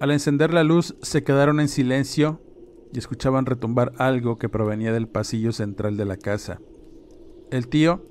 Al 0.00 0.10
encender 0.10 0.54
la 0.54 0.64
luz 0.64 0.96
se 1.02 1.22
quedaron 1.22 1.60
en 1.60 1.68
silencio 1.68 2.40
y 2.92 2.98
escuchaban 2.98 3.46
retumbar 3.46 3.92
algo 3.98 4.38
que 4.38 4.48
provenía 4.48 4.92
del 4.92 5.06
pasillo 5.06 5.52
central 5.52 5.96
de 5.96 6.06
la 6.06 6.16
casa. 6.16 6.60
El 7.50 7.68
tío 7.68 8.06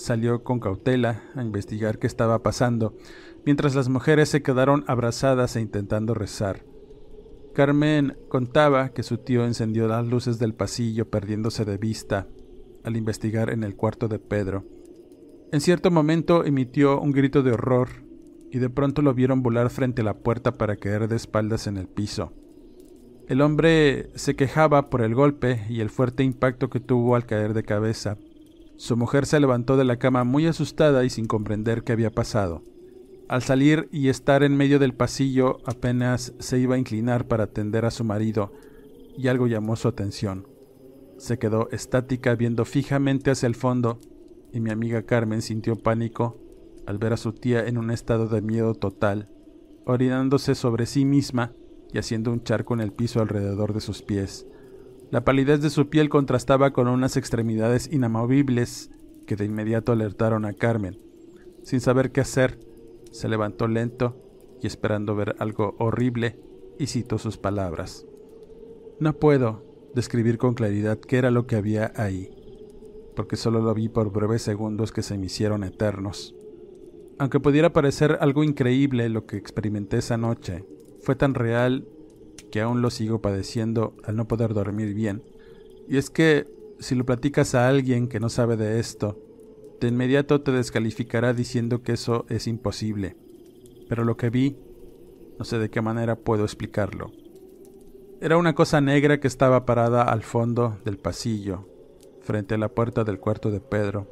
salió 0.00 0.42
con 0.42 0.60
cautela 0.60 1.22
a 1.34 1.42
investigar 1.42 1.98
qué 1.98 2.06
estaba 2.06 2.42
pasando, 2.42 2.96
mientras 3.44 3.74
las 3.74 3.88
mujeres 3.88 4.28
se 4.28 4.42
quedaron 4.42 4.84
abrazadas 4.86 5.56
e 5.56 5.60
intentando 5.60 6.14
rezar. 6.14 6.64
Carmen 7.54 8.16
contaba 8.28 8.90
que 8.90 9.02
su 9.02 9.18
tío 9.18 9.44
encendió 9.44 9.88
las 9.88 10.06
luces 10.06 10.38
del 10.38 10.54
pasillo 10.54 11.10
perdiéndose 11.10 11.64
de 11.64 11.78
vista 11.78 12.28
al 12.84 12.96
investigar 12.96 13.50
en 13.50 13.64
el 13.64 13.76
cuarto 13.76 14.08
de 14.08 14.18
Pedro. 14.18 14.64
En 15.52 15.60
cierto 15.60 15.90
momento 15.90 16.44
emitió 16.44 17.00
un 17.00 17.12
grito 17.12 17.42
de 17.42 17.52
horror 17.52 17.88
y 18.50 18.58
de 18.58 18.70
pronto 18.70 19.02
lo 19.02 19.14
vieron 19.14 19.42
volar 19.42 19.70
frente 19.70 20.02
a 20.02 20.04
la 20.04 20.18
puerta 20.18 20.52
para 20.52 20.76
caer 20.76 21.08
de 21.08 21.16
espaldas 21.16 21.66
en 21.66 21.76
el 21.76 21.88
piso. 21.88 22.32
El 23.28 23.42
hombre 23.42 24.10
se 24.14 24.34
quejaba 24.34 24.90
por 24.90 25.02
el 25.02 25.14
golpe 25.14 25.64
y 25.68 25.80
el 25.80 25.90
fuerte 25.90 26.24
impacto 26.24 26.70
que 26.70 26.80
tuvo 26.80 27.14
al 27.14 27.26
caer 27.26 27.54
de 27.54 27.62
cabeza. 27.62 28.16
Su 28.80 28.96
mujer 28.96 29.26
se 29.26 29.38
levantó 29.38 29.76
de 29.76 29.84
la 29.84 29.98
cama 29.98 30.24
muy 30.24 30.46
asustada 30.46 31.04
y 31.04 31.10
sin 31.10 31.26
comprender 31.26 31.84
qué 31.84 31.92
había 31.92 32.10
pasado. 32.10 32.62
Al 33.28 33.42
salir 33.42 33.90
y 33.92 34.08
estar 34.08 34.42
en 34.42 34.56
medio 34.56 34.78
del 34.78 34.94
pasillo 34.94 35.58
apenas 35.66 36.32
se 36.38 36.58
iba 36.58 36.76
a 36.76 36.78
inclinar 36.78 37.28
para 37.28 37.44
atender 37.44 37.84
a 37.84 37.90
su 37.90 38.04
marido, 38.04 38.54
y 39.18 39.28
algo 39.28 39.46
llamó 39.48 39.76
su 39.76 39.86
atención. 39.86 40.48
Se 41.18 41.38
quedó 41.38 41.68
estática 41.72 42.34
viendo 42.36 42.64
fijamente 42.64 43.30
hacia 43.30 43.48
el 43.48 43.54
fondo 43.54 44.00
y 44.50 44.60
mi 44.60 44.70
amiga 44.70 45.02
Carmen 45.02 45.42
sintió 45.42 45.76
pánico 45.76 46.38
al 46.86 46.96
ver 46.96 47.12
a 47.12 47.18
su 47.18 47.34
tía 47.34 47.66
en 47.66 47.76
un 47.76 47.90
estado 47.90 48.28
de 48.28 48.40
miedo 48.40 48.74
total, 48.74 49.28
orinándose 49.84 50.54
sobre 50.54 50.86
sí 50.86 51.04
misma 51.04 51.52
y 51.92 51.98
haciendo 51.98 52.32
un 52.32 52.44
charco 52.44 52.72
en 52.72 52.80
el 52.80 52.92
piso 52.92 53.20
alrededor 53.20 53.74
de 53.74 53.82
sus 53.82 54.00
pies. 54.00 54.46
La 55.10 55.24
palidez 55.24 55.60
de 55.60 55.70
su 55.70 55.88
piel 55.88 56.08
contrastaba 56.08 56.72
con 56.72 56.86
unas 56.86 57.16
extremidades 57.16 57.92
inamovibles 57.92 58.90
que 59.26 59.34
de 59.34 59.44
inmediato 59.44 59.90
alertaron 59.90 60.44
a 60.44 60.52
Carmen. 60.52 61.00
Sin 61.64 61.80
saber 61.80 62.12
qué 62.12 62.20
hacer, 62.20 62.60
se 63.10 63.28
levantó 63.28 63.66
lento 63.66 64.16
y 64.62 64.68
esperando 64.68 65.16
ver 65.16 65.34
algo 65.38 65.74
horrible, 65.78 66.38
y 66.78 66.86
citó 66.86 67.18
sus 67.18 67.36
palabras. 67.36 68.06
No 69.00 69.12
puedo, 69.12 69.64
describir 69.94 70.38
con 70.38 70.54
claridad 70.54 70.98
qué 70.98 71.18
era 71.18 71.30
lo 71.30 71.46
que 71.46 71.56
había 71.56 71.92
ahí, 71.96 72.30
porque 73.16 73.36
solo 73.36 73.60
lo 73.60 73.74
vi 73.74 73.88
por 73.88 74.10
breves 74.10 74.42
segundos 74.42 74.92
que 74.92 75.02
se 75.02 75.18
me 75.18 75.26
hicieron 75.26 75.64
eternos. 75.64 76.34
Aunque 77.18 77.40
pudiera 77.40 77.72
parecer 77.72 78.16
algo 78.20 78.44
increíble 78.44 79.08
lo 79.10 79.26
que 79.26 79.36
experimenté 79.36 79.98
esa 79.98 80.16
noche, 80.16 80.64
fue 81.02 81.16
tan 81.16 81.34
real 81.34 81.86
que 82.50 82.60
aún 82.60 82.82
lo 82.82 82.90
sigo 82.90 83.20
padeciendo 83.20 83.94
al 84.04 84.16
no 84.16 84.28
poder 84.28 84.54
dormir 84.54 84.94
bien. 84.94 85.22
Y 85.88 85.96
es 85.96 86.10
que 86.10 86.46
si 86.78 86.94
lo 86.94 87.04
platicas 87.04 87.54
a 87.54 87.68
alguien 87.68 88.08
que 88.08 88.20
no 88.20 88.28
sabe 88.28 88.56
de 88.56 88.80
esto, 88.80 89.18
de 89.80 89.88
inmediato 89.88 90.42
te 90.42 90.52
descalificará 90.52 91.32
diciendo 91.32 91.82
que 91.82 91.92
eso 91.92 92.26
es 92.28 92.46
imposible. 92.46 93.16
Pero 93.88 94.04
lo 94.04 94.16
que 94.16 94.30
vi, 94.30 94.56
no 95.38 95.44
sé 95.44 95.58
de 95.58 95.70
qué 95.70 95.80
manera 95.80 96.16
puedo 96.16 96.44
explicarlo. 96.44 97.12
Era 98.20 98.36
una 98.36 98.54
cosa 98.54 98.80
negra 98.80 99.18
que 99.20 99.26
estaba 99.26 99.64
parada 99.64 100.02
al 100.02 100.22
fondo 100.22 100.78
del 100.84 100.98
pasillo, 100.98 101.66
frente 102.20 102.54
a 102.54 102.58
la 102.58 102.68
puerta 102.68 103.04
del 103.04 103.18
cuarto 103.18 103.50
de 103.50 103.60
Pedro. 103.60 104.06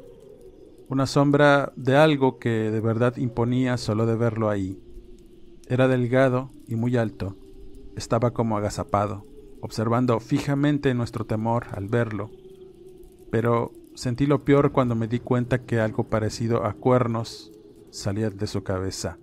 Una 0.89 1.05
sombra 1.05 1.71
de 1.75 1.95
algo 1.95 2.39
que 2.39 2.49
de 2.49 2.79
verdad 2.79 3.17
imponía 3.17 3.77
solo 3.77 4.07
de 4.07 4.15
verlo 4.15 4.49
ahí. 4.49 4.81
Era 5.67 5.87
delgado 5.87 6.49
y 6.67 6.75
muy 6.75 6.97
alto. 6.97 7.35
Estaba 7.99 8.31
como 8.31 8.55
agazapado, 8.55 9.25
observando 9.59 10.21
fijamente 10.21 10.93
nuestro 10.93 11.25
temor 11.25 11.65
al 11.73 11.89
verlo. 11.89 12.31
Pero 13.29 13.73
sentí 13.93 14.25
lo 14.25 14.45
peor 14.45 14.71
cuando 14.71 14.95
me 14.95 15.09
di 15.09 15.19
cuenta 15.19 15.65
que 15.65 15.81
algo 15.81 16.05
parecido 16.05 16.63
a 16.63 16.71
cuernos 16.75 17.51
salía 17.89 18.29
de 18.29 18.47
su 18.47 18.63
cabeza. 18.63 19.17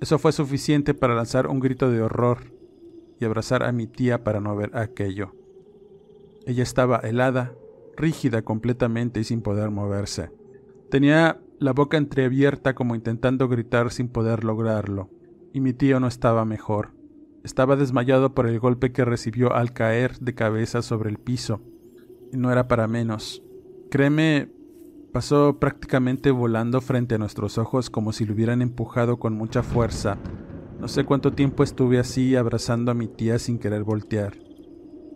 Eso 0.00 0.18
fue 0.18 0.32
suficiente 0.32 0.94
para 0.94 1.14
lanzar 1.14 1.46
un 1.46 1.60
grito 1.60 1.92
de 1.92 2.02
horror 2.02 2.52
y 3.20 3.24
abrazar 3.24 3.62
a 3.62 3.70
mi 3.70 3.86
tía 3.86 4.24
para 4.24 4.40
no 4.40 4.56
ver 4.56 4.76
aquello. 4.76 5.36
Ella 6.44 6.64
estaba 6.64 6.96
helada, 6.98 7.52
rígida 7.96 8.42
completamente 8.42 9.20
y 9.20 9.24
sin 9.24 9.42
poder 9.42 9.70
moverse. 9.70 10.30
Tenía 10.90 11.40
la 11.60 11.72
boca 11.72 11.98
entreabierta 11.98 12.74
como 12.74 12.96
intentando 12.96 13.48
gritar 13.48 13.92
sin 13.92 14.08
poder 14.08 14.42
lograrlo, 14.42 15.08
y 15.52 15.60
mi 15.60 15.72
tío 15.72 16.00
no 16.00 16.08
estaba 16.08 16.44
mejor. 16.44 17.00
Estaba 17.44 17.74
desmayado 17.76 18.34
por 18.34 18.46
el 18.46 18.60
golpe 18.60 18.92
que 18.92 19.04
recibió 19.04 19.52
al 19.52 19.72
caer 19.72 20.18
de 20.20 20.34
cabeza 20.34 20.80
sobre 20.80 21.10
el 21.10 21.18
piso, 21.18 21.60
y 22.32 22.36
no 22.36 22.52
era 22.52 22.68
para 22.68 22.86
menos. 22.86 23.42
Créeme, 23.90 24.48
pasó 25.12 25.58
prácticamente 25.58 26.30
volando 26.30 26.80
frente 26.80 27.16
a 27.16 27.18
nuestros 27.18 27.58
ojos 27.58 27.90
como 27.90 28.12
si 28.12 28.24
lo 28.24 28.34
hubieran 28.34 28.62
empujado 28.62 29.18
con 29.18 29.34
mucha 29.34 29.62
fuerza. 29.62 30.18
No 30.78 30.88
sé 30.88 31.04
cuánto 31.04 31.32
tiempo 31.32 31.62
estuve 31.62 31.98
así 31.98 32.36
abrazando 32.36 32.90
a 32.92 32.94
mi 32.94 33.08
tía 33.08 33.38
sin 33.38 33.58
querer 33.58 33.82
voltear, 33.82 34.34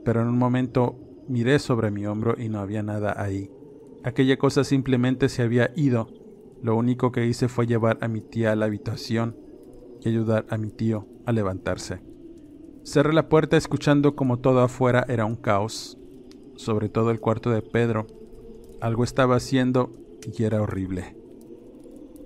pero 0.04 0.20
en 0.20 0.28
un 0.28 0.38
momento 0.38 0.98
miré 1.28 1.58
sobre 1.58 1.90
mi 1.90 2.06
hombro 2.06 2.34
y 2.38 2.48
no 2.48 2.58
había 2.58 2.82
nada 2.82 3.14
ahí. 3.20 3.50
Aquella 4.04 4.36
cosa 4.36 4.64
simplemente 4.64 5.28
se 5.28 5.42
había 5.42 5.72
ido. 5.74 6.08
Lo 6.62 6.76
único 6.76 7.12
que 7.12 7.26
hice 7.26 7.48
fue 7.48 7.66
llevar 7.66 7.98
a 8.00 8.08
mi 8.08 8.20
tía 8.20 8.52
a 8.52 8.56
la 8.56 8.66
habitación 8.66 9.36
y 10.00 10.08
ayudar 10.08 10.46
a 10.50 10.58
mi 10.58 10.70
tío 10.70 11.06
a 11.24 11.32
levantarse. 11.32 12.15
Cerré 12.86 13.12
la 13.12 13.28
puerta 13.28 13.56
escuchando 13.56 14.14
como 14.14 14.38
todo 14.38 14.60
afuera 14.60 15.04
era 15.08 15.24
un 15.24 15.34
caos, 15.34 15.98
sobre 16.54 16.88
todo 16.88 17.10
el 17.10 17.18
cuarto 17.18 17.50
de 17.50 17.60
Pedro, 17.60 18.06
algo 18.80 19.02
estaba 19.02 19.34
haciendo 19.34 19.90
y 20.22 20.44
era 20.44 20.62
horrible. 20.62 21.16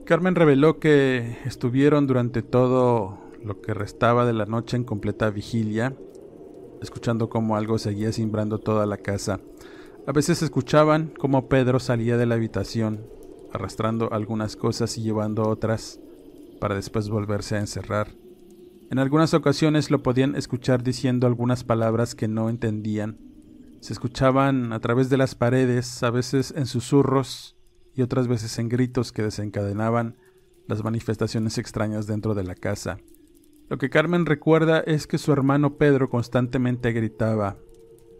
Carmen 0.05 0.35
reveló 0.35 0.79
que 0.79 1.39
estuvieron 1.47 2.07
durante 2.07 2.43
todo 2.43 3.21
lo 3.43 3.63
que 3.63 3.73
restaba 3.73 4.27
de 4.27 4.35
la 4.35 4.45
noche 4.45 4.77
en 4.77 4.85
completa 4.85 5.31
vigilia, 5.31 5.97
escuchando 6.83 7.31
cómo 7.31 7.57
algo 7.57 7.79
seguía 7.79 8.13
simbrando 8.13 8.59
toda 8.59 8.85
la 8.85 8.99
casa. 8.99 9.41
A 10.07 10.13
veces 10.13 10.43
escuchaban 10.43 11.11
cómo 11.19 11.49
Pedro 11.49 11.81
salía 11.81 12.19
de 12.19 12.27
la 12.27 12.35
habitación, 12.35 13.07
arrastrando 13.51 14.13
algunas 14.13 14.57
cosas 14.57 14.99
y 14.99 15.03
llevando 15.03 15.49
otras, 15.49 16.01
para 16.61 16.75
después 16.75 17.09
volverse 17.09 17.57
a 17.57 17.61
encerrar. 17.61 18.20
En 18.91 18.99
algunas 18.99 19.35
ocasiones 19.35 19.93
lo 19.93 20.03
podían 20.03 20.35
escuchar 20.35 20.83
diciendo 20.83 21.29
algunas 21.29 21.63
palabras 21.63 22.17
que 22.17 22.27
no 22.27 22.51
entendían, 22.51 23.19
se 23.79 23.93
escuchaban 23.93 24.73
a 24.73 24.81
través 24.81 25.09
de 25.09 25.17
las 25.17 25.37
paredes, 25.37 26.03
a 26.03 26.11
veces 26.11 26.53
en 26.57 26.67
susurros 26.67 27.57
y 27.95 28.03
otras 28.03 28.27
veces 28.27 28.59
en 28.59 28.69
gritos 28.69 29.13
que 29.13 29.23
desencadenaban 29.23 30.17
las 30.67 30.83
manifestaciones 30.83 31.57
extrañas 31.57 32.09
dentro 32.09 32.35
de 32.35 32.43
la 32.43 32.57
casa. 32.57 32.99
Lo 33.69 33.79
que 33.79 33.91
Carmen 33.91 34.27
recuerda 34.27 34.81
es 34.81 35.07
que 35.07 35.19
su 35.19 35.33
hermano 35.33 35.79
Pedro 35.79 36.11
constantemente 36.11 36.91
gritaba 36.91 37.57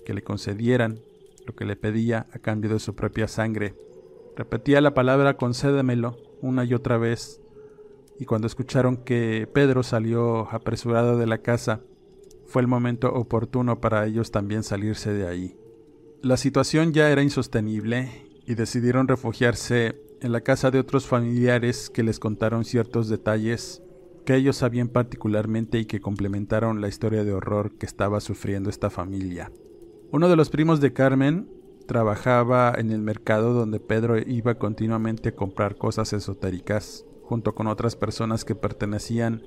que 0.07 0.15
le 0.15 0.23
concedieran 0.23 1.01
lo 1.47 1.55
que 1.57 1.65
le 1.65 1.75
pedía 1.75 2.29
a 2.33 2.39
cambio 2.39 2.71
de 2.71 2.79
su 2.79 2.95
propia 2.95 3.27
sangre. 3.27 3.75
Repetía 4.37 4.81
la 4.81 4.95
palabra 4.95 5.37
concédemelo 5.37 6.17
una 6.41 6.65
y 6.65 6.75
otra 6.75 6.97
vez, 6.97 7.41
y 8.21 8.27
cuando 8.27 8.47
escucharon 8.47 8.99
que 8.99 9.49
Pedro 9.51 9.83
salió 9.83 10.51
apresurado 10.53 11.17
de 11.17 11.27
la 11.27 11.39
casa, 11.39 11.81
fue 12.45 12.61
el 12.61 12.69
momento 12.69 13.11
oportuno 13.15 13.81
para 13.81 14.05
ellos 14.05 14.31
también 14.31 14.63
salirse 14.63 15.11
de 15.15 15.27
ahí. 15.27 15.57
La 16.21 16.37
situación 16.37 16.93
ya 16.93 17.09
era 17.09 17.23
insostenible 17.23 18.29
y 18.47 18.57
decidieron 18.57 19.09
refugiarse 19.09 20.03
en 20.21 20.33
la 20.33 20.43
casa 20.43 20.71
de 20.71 20.79
otros 20.79 21.07
familiares 21.07 21.89
que 21.89 22.03
les 22.03 22.19
contaron 22.19 22.67
ciertos 22.67 23.09
detalles 23.09 23.83
que 24.27 24.35
ellos 24.35 24.57
sabían 24.59 24.89
particularmente 24.89 25.79
y 25.79 25.87
que 25.87 26.03
complementaron 26.03 26.83
la 26.83 26.89
historia 26.89 27.25
de 27.25 27.33
horror 27.33 27.79
que 27.79 27.87
estaba 27.87 28.21
sufriendo 28.21 28.69
esta 28.69 28.91
familia. 28.91 29.51
Uno 30.13 30.29
de 30.29 30.37
los 30.37 30.51
primos 30.51 30.83
de 30.83 30.93
Carmen 30.93 31.49
trabajaba 31.87 32.75
en 32.77 32.91
el 32.91 33.01
mercado 33.01 33.55
donde 33.55 33.81
Pedro 33.81 34.19
iba 34.19 34.57
continuamente 34.57 35.31
a 35.31 35.35
comprar 35.35 35.77
cosas 35.77 36.13
esotéricas, 36.13 37.07
junto 37.31 37.55
con 37.55 37.69
otras 37.69 37.95
personas 37.95 38.45
que 38.45 38.57
pertenecían 38.57 39.45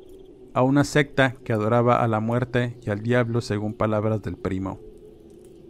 a 0.53 0.63
una 0.63 0.85
secta 0.85 1.35
que 1.43 1.51
adoraba 1.51 2.01
a 2.01 2.07
la 2.07 2.21
muerte 2.21 2.77
y 2.81 2.89
al 2.89 3.01
diablo 3.01 3.41
según 3.41 3.73
palabras 3.73 4.21
del 4.21 4.37
primo. 4.37 4.79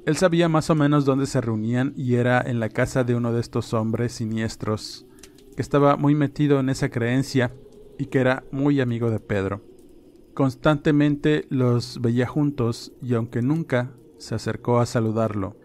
Él 0.05 0.15
sabía 0.15 0.47
más 0.47 0.69
o 0.69 0.75
menos 0.75 1.05
dónde 1.05 1.25
se 1.25 1.41
reunían 1.41 1.91
y 1.97 2.13
era 2.13 2.39
en 2.39 2.59
la 2.59 2.69
casa 2.69 3.03
de 3.03 3.15
uno 3.15 3.33
de 3.33 3.39
estos 3.39 3.73
hombres 3.73 4.11
siniestros, 4.11 5.07
que 5.55 5.63
estaba 5.63 5.97
muy 5.97 6.13
metido 6.13 6.59
en 6.59 6.69
esa 6.69 6.89
creencia 6.89 7.51
y 7.97 8.05
que 8.05 8.19
era 8.19 8.43
muy 8.51 8.79
amigo 8.79 9.09
de 9.09 9.19
Pedro. 9.19 9.61
Constantemente 10.35 11.47
los 11.49 11.99
veía 11.99 12.27
juntos 12.27 12.93
y 13.01 13.15
aunque 13.15 13.41
nunca 13.41 13.95
se 14.19 14.35
acercó 14.35 14.79
a 14.79 14.85
saludarlo, 14.85 15.57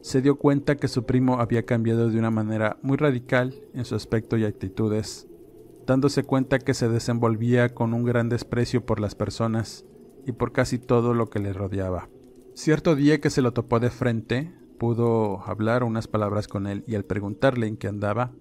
se 0.00 0.20
dio 0.20 0.34
cuenta 0.34 0.74
que 0.74 0.88
su 0.88 1.06
primo 1.06 1.38
había 1.38 1.64
cambiado 1.64 2.10
de 2.10 2.18
una 2.18 2.32
manera 2.32 2.76
muy 2.82 2.96
radical 2.96 3.54
en 3.72 3.84
su 3.84 3.94
aspecto 3.94 4.36
y 4.36 4.44
actitudes 4.44 5.28
dándose 5.86 6.24
cuenta 6.24 6.58
que 6.58 6.74
se 6.74 6.88
desenvolvía 6.88 7.74
con 7.74 7.94
un 7.94 8.04
gran 8.04 8.28
desprecio 8.28 8.84
por 8.84 9.00
las 9.00 9.14
personas 9.14 9.84
y 10.26 10.32
por 10.32 10.52
casi 10.52 10.78
todo 10.78 11.14
lo 11.14 11.28
que 11.28 11.38
le 11.38 11.52
rodeaba. 11.52 12.08
Cierto 12.54 12.94
día 12.94 13.20
que 13.20 13.30
se 13.30 13.42
lo 13.42 13.52
topó 13.52 13.80
de 13.80 13.90
frente, 13.90 14.54
pudo 14.78 15.42
hablar 15.46 15.84
unas 15.84 16.08
palabras 16.08 16.48
con 16.48 16.66
él 16.66 16.84
y 16.86 16.94
al 16.94 17.04
preguntarle 17.04 17.66
en 17.66 17.76
qué 17.76 17.88
andaba, 17.88 18.32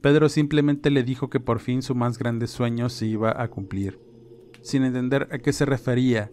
Pedro 0.00 0.28
simplemente 0.28 0.90
le 0.90 1.04
dijo 1.04 1.30
que 1.30 1.38
por 1.38 1.60
fin 1.60 1.80
su 1.80 1.94
más 1.94 2.18
grande 2.18 2.48
sueño 2.48 2.88
se 2.88 3.06
iba 3.06 3.40
a 3.40 3.48
cumplir. 3.48 4.00
Sin 4.60 4.84
entender 4.84 5.28
a 5.30 5.38
qué 5.38 5.52
se 5.52 5.64
refería, 5.64 6.32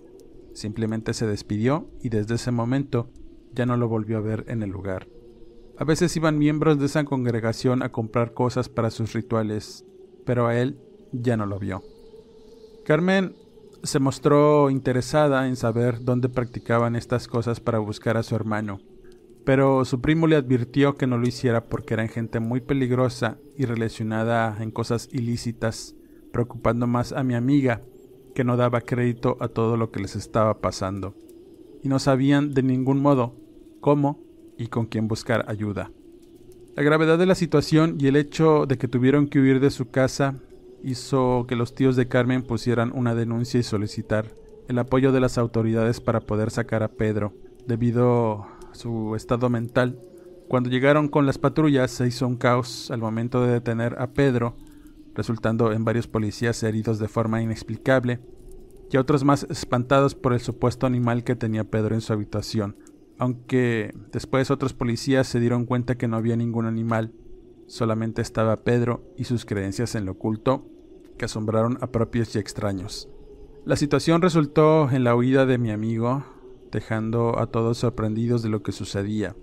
simplemente 0.54 1.14
se 1.14 1.28
despidió 1.28 1.90
y 2.02 2.10
desde 2.10 2.36
ese 2.36 2.52
momento 2.52 3.12
ya 3.54 3.66
no 3.66 3.78
lo 3.78 3.88
volvió 3.88 4.18
a 4.18 4.22
ver 4.22 4.46
en 4.48 4.64
el 4.64 4.72
lugar. 4.72 5.08
A 5.78 5.84
veces 5.84 6.16
iban 6.18 6.38
miembros 6.38 6.80
de 6.80 6.88
esa 6.88 7.04
congregación 7.06 7.84
a 7.84 7.92
comprar 7.92 8.34
cosas 8.34 8.70
para 8.70 8.90
sus 8.90 9.14
rituales 9.14 9.86
pero 10.30 10.46
a 10.46 10.56
él 10.56 10.78
ya 11.12 11.38
no 11.38 11.48
lo 11.48 11.58
vio. 11.58 11.82
Carmen 12.86 13.34
se 13.82 13.98
mostró 13.98 14.70
interesada 14.70 15.48
en 15.48 15.56
saber 15.56 16.04
dónde 16.04 16.30
practicaban 16.30 16.96
estas 16.96 17.28
cosas 17.28 17.60
para 17.60 17.80
buscar 17.80 18.16
a 18.16 18.22
su 18.22 18.36
hermano, 18.36 18.80
pero 19.44 19.84
su 19.86 20.02
primo 20.02 20.28
le 20.28 20.36
advirtió 20.36 20.98
que 20.98 21.08
no 21.08 21.18
lo 21.18 21.28
hiciera 21.28 21.66
porque 21.66 21.96
eran 21.96 22.10
gente 22.10 22.40
muy 22.40 22.62
peligrosa 22.62 23.40
y 23.58 23.66
relacionada 23.66 24.56
en 24.60 24.70
cosas 24.70 25.10
ilícitas, 25.12 25.96
preocupando 26.32 26.86
más 26.86 27.12
a 27.12 27.24
mi 27.24 27.34
amiga, 27.34 27.82
que 28.36 28.44
no 28.44 28.56
daba 28.56 28.82
crédito 28.82 29.36
a 29.40 29.48
todo 29.48 29.78
lo 29.78 29.90
que 29.90 30.00
les 30.00 30.16
estaba 30.16 30.62
pasando, 30.62 31.16
y 31.82 31.90
no 31.90 31.98
sabían 31.98 32.54
de 32.54 32.62
ningún 32.62 33.02
modo 33.02 33.34
cómo 33.82 34.20
y 34.60 34.68
con 34.68 34.86
quién 34.86 35.08
buscar 35.08 35.46
ayuda. 35.48 35.90
La 36.80 36.86
gravedad 36.86 37.18
de 37.18 37.26
la 37.26 37.36
situación 37.36 37.98
y 38.00 38.08
el 38.08 38.16
hecho 38.16 38.66
de 38.66 38.78
que 38.78 38.88
tuvieron 38.88 39.28
que 39.28 39.42
huir 39.42 39.60
de 39.60 39.70
su 39.70 39.90
casa 39.90 40.36
hizo 40.82 41.44
que 41.46 41.58
los 41.58 41.76
tíos 41.76 41.98
de 41.98 42.08
Carmen 42.08 42.42
pusieran 42.42 42.94
una 42.96 43.16
denuncia 43.16 43.60
y 43.60 43.64
solicitar 43.64 44.34
el 44.70 44.80
apoyo 44.80 45.12
de 45.12 45.20
las 45.20 45.38
autoridades 45.38 46.00
para 46.00 46.22
poder 46.22 46.52
sacar 46.52 46.82
a 46.82 46.88
Pedro, 46.88 47.34
debido 47.68 48.44
a 48.44 48.70
su 48.72 49.14
estado 49.18 49.50
mental. 49.50 50.00
Cuando 50.48 50.70
llegaron 50.70 51.10
con 51.10 51.26
las 51.26 51.38
patrullas 51.38 51.92
se 51.92 52.08
hizo 52.08 52.26
un 52.26 52.38
caos 52.38 52.90
al 52.92 53.02
momento 53.02 53.44
de 53.44 53.52
detener 53.52 53.98
a 54.00 54.14
Pedro, 54.14 54.56
resultando 55.16 55.74
en 55.74 55.84
varios 55.84 56.08
policías 56.08 56.64
heridos 56.64 56.98
de 56.98 57.10
forma 57.10 57.42
inexplicable 57.42 58.22
y 58.90 58.96
otros 58.96 59.26
más 59.26 59.46
espantados 59.50 60.16
por 60.16 60.32
el 60.32 60.40
supuesto 60.40 60.88
animal 60.88 61.26
que 61.26 61.36
tenía 61.36 61.66
Pedro 61.66 61.94
en 61.94 62.00
su 62.00 62.14
habitación, 62.14 62.78
aunque 63.20 63.94
después 64.12 64.50
otros 64.50 64.74
policías 64.74 65.28
se 65.28 65.42
dieron 65.42 65.66
cuenta 65.66 65.98
que 65.98 66.08
no 66.08 66.16
había 66.16 66.38
ningún 66.38 66.66
animal, 66.66 67.14
solamente 67.68 68.22
estaba 68.22 68.64
Pedro 68.64 69.04
y 69.18 69.26
sus 69.26 69.46
creencias 69.46 69.94
en 69.96 70.06
lo 70.06 70.14
oculto, 70.14 70.66
que 71.18 71.26
asombraron 71.26 71.78
a 71.82 71.88
propios 71.92 72.34
y 72.36 72.40
extraños. 72.40 73.10
La 73.66 73.76
situación 73.76 74.22
resultó 74.22 74.90
en 74.90 75.04
la 75.04 75.16
huida 75.16 75.46
de 75.46 75.58
mi 75.58 75.70
amigo, 75.70 76.24
dejando 76.72 77.38
a 77.38 77.48
todos 77.48 77.78
sorprendidos 77.80 78.42
de 78.42 78.50
lo 78.50 78.64
que 78.64 78.72
sucedía. 78.72 79.36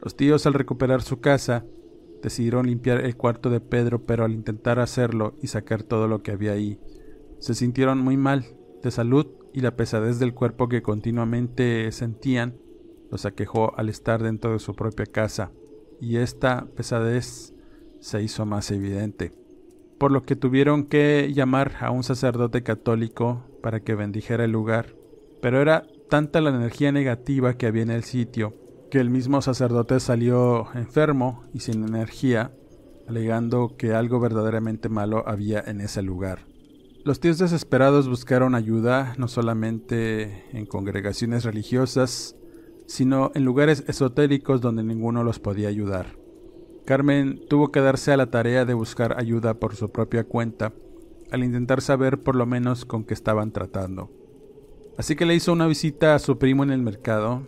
Los 0.00 0.16
tíos 0.16 0.46
al 0.46 0.54
recuperar 0.54 1.02
su 1.02 1.20
casa, 1.20 1.66
decidieron 2.22 2.66
limpiar 2.66 3.04
el 3.04 3.16
cuarto 3.16 3.50
de 3.50 3.60
Pedro, 3.60 4.06
pero 4.06 4.24
al 4.24 4.32
intentar 4.32 4.78
hacerlo 4.78 5.34
y 5.42 5.48
sacar 5.48 5.82
todo 5.82 6.06
lo 6.06 6.22
que 6.22 6.30
había 6.30 6.52
ahí, 6.52 6.78
se 7.40 7.54
sintieron 7.54 7.98
muy 7.98 8.16
mal 8.16 8.46
de 8.80 8.92
salud 8.92 9.26
y 9.52 9.60
la 9.60 9.74
pesadez 9.74 10.20
del 10.20 10.34
cuerpo 10.34 10.68
que 10.68 10.82
continuamente 10.82 11.90
sentían 11.90 12.54
los 13.12 13.26
aquejó 13.26 13.78
al 13.78 13.90
estar 13.90 14.22
dentro 14.22 14.54
de 14.54 14.58
su 14.58 14.74
propia 14.74 15.06
casa, 15.06 15.52
y 16.00 16.16
esta 16.16 16.66
pesadez 16.74 17.54
se 18.00 18.22
hizo 18.22 18.46
más 18.46 18.70
evidente, 18.72 19.32
por 19.98 20.10
lo 20.10 20.24
que 20.24 20.34
tuvieron 20.34 20.86
que 20.86 21.30
llamar 21.32 21.74
a 21.80 21.90
un 21.90 22.02
sacerdote 22.02 22.62
católico 22.62 23.44
para 23.62 23.80
que 23.80 23.94
bendijera 23.94 24.46
el 24.46 24.50
lugar, 24.50 24.96
pero 25.42 25.60
era 25.60 25.86
tanta 26.08 26.40
la 26.40 26.50
energía 26.50 26.90
negativa 26.90 27.54
que 27.54 27.66
había 27.66 27.82
en 27.82 27.90
el 27.90 28.02
sitio, 28.02 28.54
que 28.90 28.98
el 28.98 29.10
mismo 29.10 29.42
sacerdote 29.42 30.00
salió 30.00 30.68
enfermo 30.74 31.44
y 31.52 31.60
sin 31.60 31.86
energía, 31.86 32.50
alegando 33.06 33.76
que 33.76 33.92
algo 33.92 34.20
verdaderamente 34.20 34.88
malo 34.88 35.22
había 35.28 35.60
en 35.60 35.82
ese 35.82 36.00
lugar. 36.00 36.46
Los 37.04 37.20
tíos 37.20 37.38
desesperados 37.38 38.08
buscaron 38.08 38.54
ayuda 38.54 39.14
no 39.18 39.28
solamente 39.28 40.44
en 40.52 40.66
congregaciones 40.66 41.44
religiosas, 41.44 42.36
sino 42.86 43.32
en 43.34 43.44
lugares 43.44 43.84
esotéricos 43.88 44.60
donde 44.60 44.82
ninguno 44.82 45.24
los 45.24 45.38
podía 45.38 45.68
ayudar. 45.68 46.16
Carmen 46.84 47.40
tuvo 47.48 47.70
que 47.70 47.80
darse 47.80 48.12
a 48.12 48.16
la 48.16 48.30
tarea 48.30 48.64
de 48.64 48.74
buscar 48.74 49.18
ayuda 49.18 49.54
por 49.54 49.76
su 49.76 49.90
propia 49.90 50.24
cuenta, 50.24 50.72
al 51.30 51.44
intentar 51.44 51.80
saber 51.80 52.20
por 52.20 52.36
lo 52.36 52.44
menos 52.44 52.84
con 52.84 53.04
qué 53.04 53.14
estaban 53.14 53.52
tratando. 53.52 54.10
Así 54.98 55.16
que 55.16 55.24
le 55.24 55.34
hizo 55.34 55.52
una 55.52 55.66
visita 55.66 56.14
a 56.14 56.18
su 56.18 56.38
primo 56.38 56.64
en 56.64 56.70
el 56.70 56.82
mercado, 56.82 57.42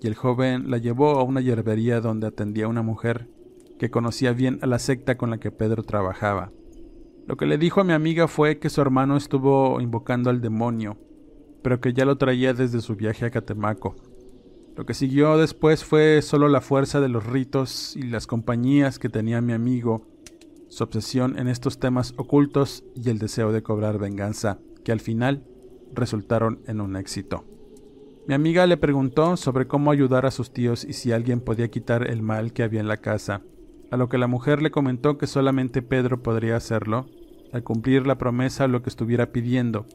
y 0.00 0.06
el 0.06 0.14
joven 0.14 0.70
la 0.70 0.78
llevó 0.78 1.18
a 1.18 1.22
una 1.22 1.40
yerbería 1.40 2.00
donde 2.00 2.26
atendía 2.26 2.64
a 2.64 2.68
una 2.68 2.82
mujer 2.82 3.28
que 3.78 3.90
conocía 3.90 4.32
bien 4.32 4.58
a 4.62 4.66
la 4.66 4.78
secta 4.78 5.16
con 5.16 5.30
la 5.30 5.38
que 5.38 5.50
Pedro 5.50 5.82
trabajaba. 5.82 6.50
Lo 7.26 7.36
que 7.36 7.46
le 7.46 7.58
dijo 7.58 7.80
a 7.80 7.84
mi 7.84 7.92
amiga 7.92 8.26
fue 8.26 8.58
que 8.58 8.70
su 8.70 8.80
hermano 8.80 9.16
estuvo 9.16 9.80
invocando 9.80 10.30
al 10.30 10.40
demonio, 10.40 10.96
pero 11.62 11.80
que 11.80 11.92
ya 11.92 12.04
lo 12.04 12.16
traía 12.16 12.54
desde 12.54 12.80
su 12.80 12.96
viaje 12.96 13.26
a 13.26 13.30
Catemaco. 13.30 13.94
Lo 14.78 14.86
que 14.86 14.94
siguió 14.94 15.36
después 15.38 15.84
fue 15.84 16.22
solo 16.22 16.46
la 16.46 16.60
fuerza 16.60 17.00
de 17.00 17.08
los 17.08 17.26
ritos 17.26 17.96
y 17.96 18.02
las 18.02 18.28
compañías 18.28 19.00
que 19.00 19.08
tenía 19.08 19.40
mi 19.40 19.52
amigo, 19.52 20.06
su 20.68 20.84
obsesión 20.84 21.36
en 21.36 21.48
estos 21.48 21.80
temas 21.80 22.14
ocultos 22.16 22.84
y 22.94 23.10
el 23.10 23.18
deseo 23.18 23.50
de 23.50 23.64
cobrar 23.64 23.98
venganza, 23.98 24.60
que 24.84 24.92
al 24.92 25.00
final 25.00 25.42
resultaron 25.92 26.60
en 26.68 26.80
un 26.80 26.94
éxito. 26.94 27.44
Mi 28.28 28.34
amiga 28.34 28.68
le 28.68 28.76
preguntó 28.76 29.36
sobre 29.36 29.66
cómo 29.66 29.90
ayudar 29.90 30.26
a 30.26 30.30
sus 30.30 30.52
tíos 30.52 30.84
y 30.84 30.92
si 30.92 31.10
alguien 31.10 31.40
podía 31.40 31.72
quitar 31.72 32.08
el 32.08 32.22
mal 32.22 32.52
que 32.52 32.62
había 32.62 32.78
en 32.78 32.86
la 32.86 32.98
casa, 32.98 33.42
a 33.90 33.96
lo 33.96 34.08
que 34.08 34.16
la 34.16 34.28
mujer 34.28 34.62
le 34.62 34.70
comentó 34.70 35.18
que 35.18 35.26
solamente 35.26 35.82
Pedro 35.82 36.22
podría 36.22 36.54
hacerlo, 36.54 37.06
al 37.52 37.64
cumplir 37.64 38.06
la 38.06 38.16
promesa 38.16 38.68
lo 38.68 38.80
que 38.84 38.90
estuviera 38.90 39.32
pidiendo. 39.32 39.86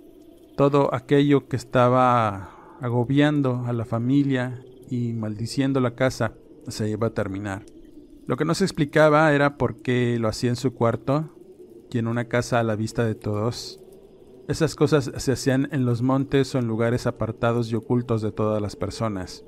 Todo 0.58 0.94
aquello 0.94 1.48
que 1.48 1.56
estaba 1.56 2.78
agobiando 2.82 3.64
a 3.66 3.72
la 3.72 3.86
familia 3.86 4.62
y 4.90 5.14
maldiciendo 5.14 5.80
la 5.80 5.96
casa 5.96 6.36
se 6.68 6.90
iba 6.90 7.08
a 7.08 7.14
terminar. 7.14 7.66
Lo 8.26 8.38
que 8.38 8.46
no 8.46 8.56
se 8.56 8.64
explicaba 8.64 9.34
era 9.34 9.58
por 9.58 9.82
qué 9.82 10.18
lo 10.20 10.30
hacía 10.30 10.50
en 10.50 10.56
su 10.56 10.74
cuarto 10.74 11.30
y 11.92 11.98
en 11.98 12.08
una 12.08 12.26
casa 12.26 12.60
a 12.60 12.64
la 12.64 12.76
vista 12.76 13.06
de 13.06 13.16
todos. 13.16 13.80
Esas 14.48 14.76
cosas 14.76 15.12
se 15.16 15.32
hacían 15.32 15.70
en 15.72 15.86
los 15.86 16.02
montes 16.02 16.54
o 16.56 16.60
en 16.60 16.68
lugares 16.68 17.08
apartados 17.08 17.72
y 17.72 17.76
ocultos 17.76 18.22
de 18.22 18.32
todas 18.32 18.62
las 18.62 18.76
personas. 18.76 19.46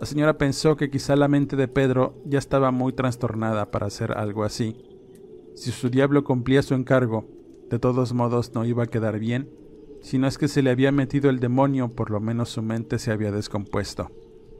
La 0.00 0.06
señora 0.06 0.38
pensó 0.38 0.76
que 0.76 0.90
quizá 0.90 1.14
la 1.14 1.28
mente 1.28 1.56
de 1.56 1.68
Pedro 1.68 2.20
ya 2.24 2.38
estaba 2.38 2.70
muy 2.70 2.92
trastornada 2.92 3.70
para 3.70 3.86
hacer 3.86 4.12
algo 4.12 4.44
así. 4.44 4.76
Si 5.54 5.70
su 5.70 5.88
diablo 5.88 6.24
cumplía 6.24 6.62
su 6.62 6.74
encargo, 6.74 7.28
de 7.70 7.78
todos 7.78 8.12
modos 8.12 8.54
no 8.54 8.64
iba 8.64 8.84
a 8.84 8.88
quedar 8.88 9.18
bien, 9.18 9.50
si 10.02 10.18
no 10.18 10.26
es 10.26 10.36
que 10.36 10.48
se 10.48 10.62
le 10.62 10.70
había 10.70 10.92
metido 10.92 11.30
el 11.30 11.40
demonio, 11.40 11.94
por 11.94 12.10
lo 12.10 12.20
menos 12.20 12.50
su 12.50 12.60
mente 12.60 12.98
se 12.98 13.10
había 13.12 13.32
descompuesto. 13.32 14.10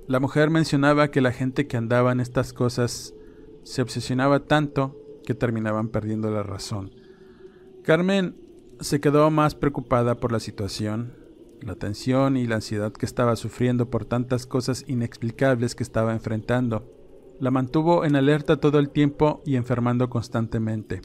La 0.07 0.21
mujer 0.21 0.51
mencionaba 0.51 1.11
que 1.11 1.23
la 1.23 1.33
gente 1.33 1.67
que 1.67 1.79
andaba 1.79 2.13
en 2.13 2.21
estas 2.21 2.53
cosas 2.53 3.15
se 3.63 3.81
obsesionaba 3.81 4.41
tanto 4.41 5.01
que 5.25 5.35
terminaban 5.35 5.89
perdiendo 5.89 6.31
la 6.31 6.43
razón. 6.43 6.91
Carmen 7.83 8.37
se 8.81 9.01
quedó 9.01 9.31
más 9.31 9.55
preocupada 9.55 10.17
por 10.17 10.31
la 10.31 10.41
situación, 10.41 11.15
la 11.63 11.77
tensión 11.77 12.37
y 12.37 12.47
la 12.47 12.57
ansiedad 12.57 12.93
que 12.93 13.07
estaba 13.07 13.35
sufriendo 13.37 13.89
por 13.89 14.05
tantas 14.05 14.47
cosas 14.47 14.85
inexplicables 14.87 15.75
que 15.75 15.83
estaba 15.83 16.13
enfrentando. 16.13 16.87
La 17.41 17.51
mantuvo 17.51 18.05
en 18.05 18.15
alerta 18.15 18.61
todo 18.61 18.79
el 18.79 18.91
tiempo 18.91 19.43
y 19.47 19.57
enfermando 19.57 20.11
constantemente. 20.11 21.01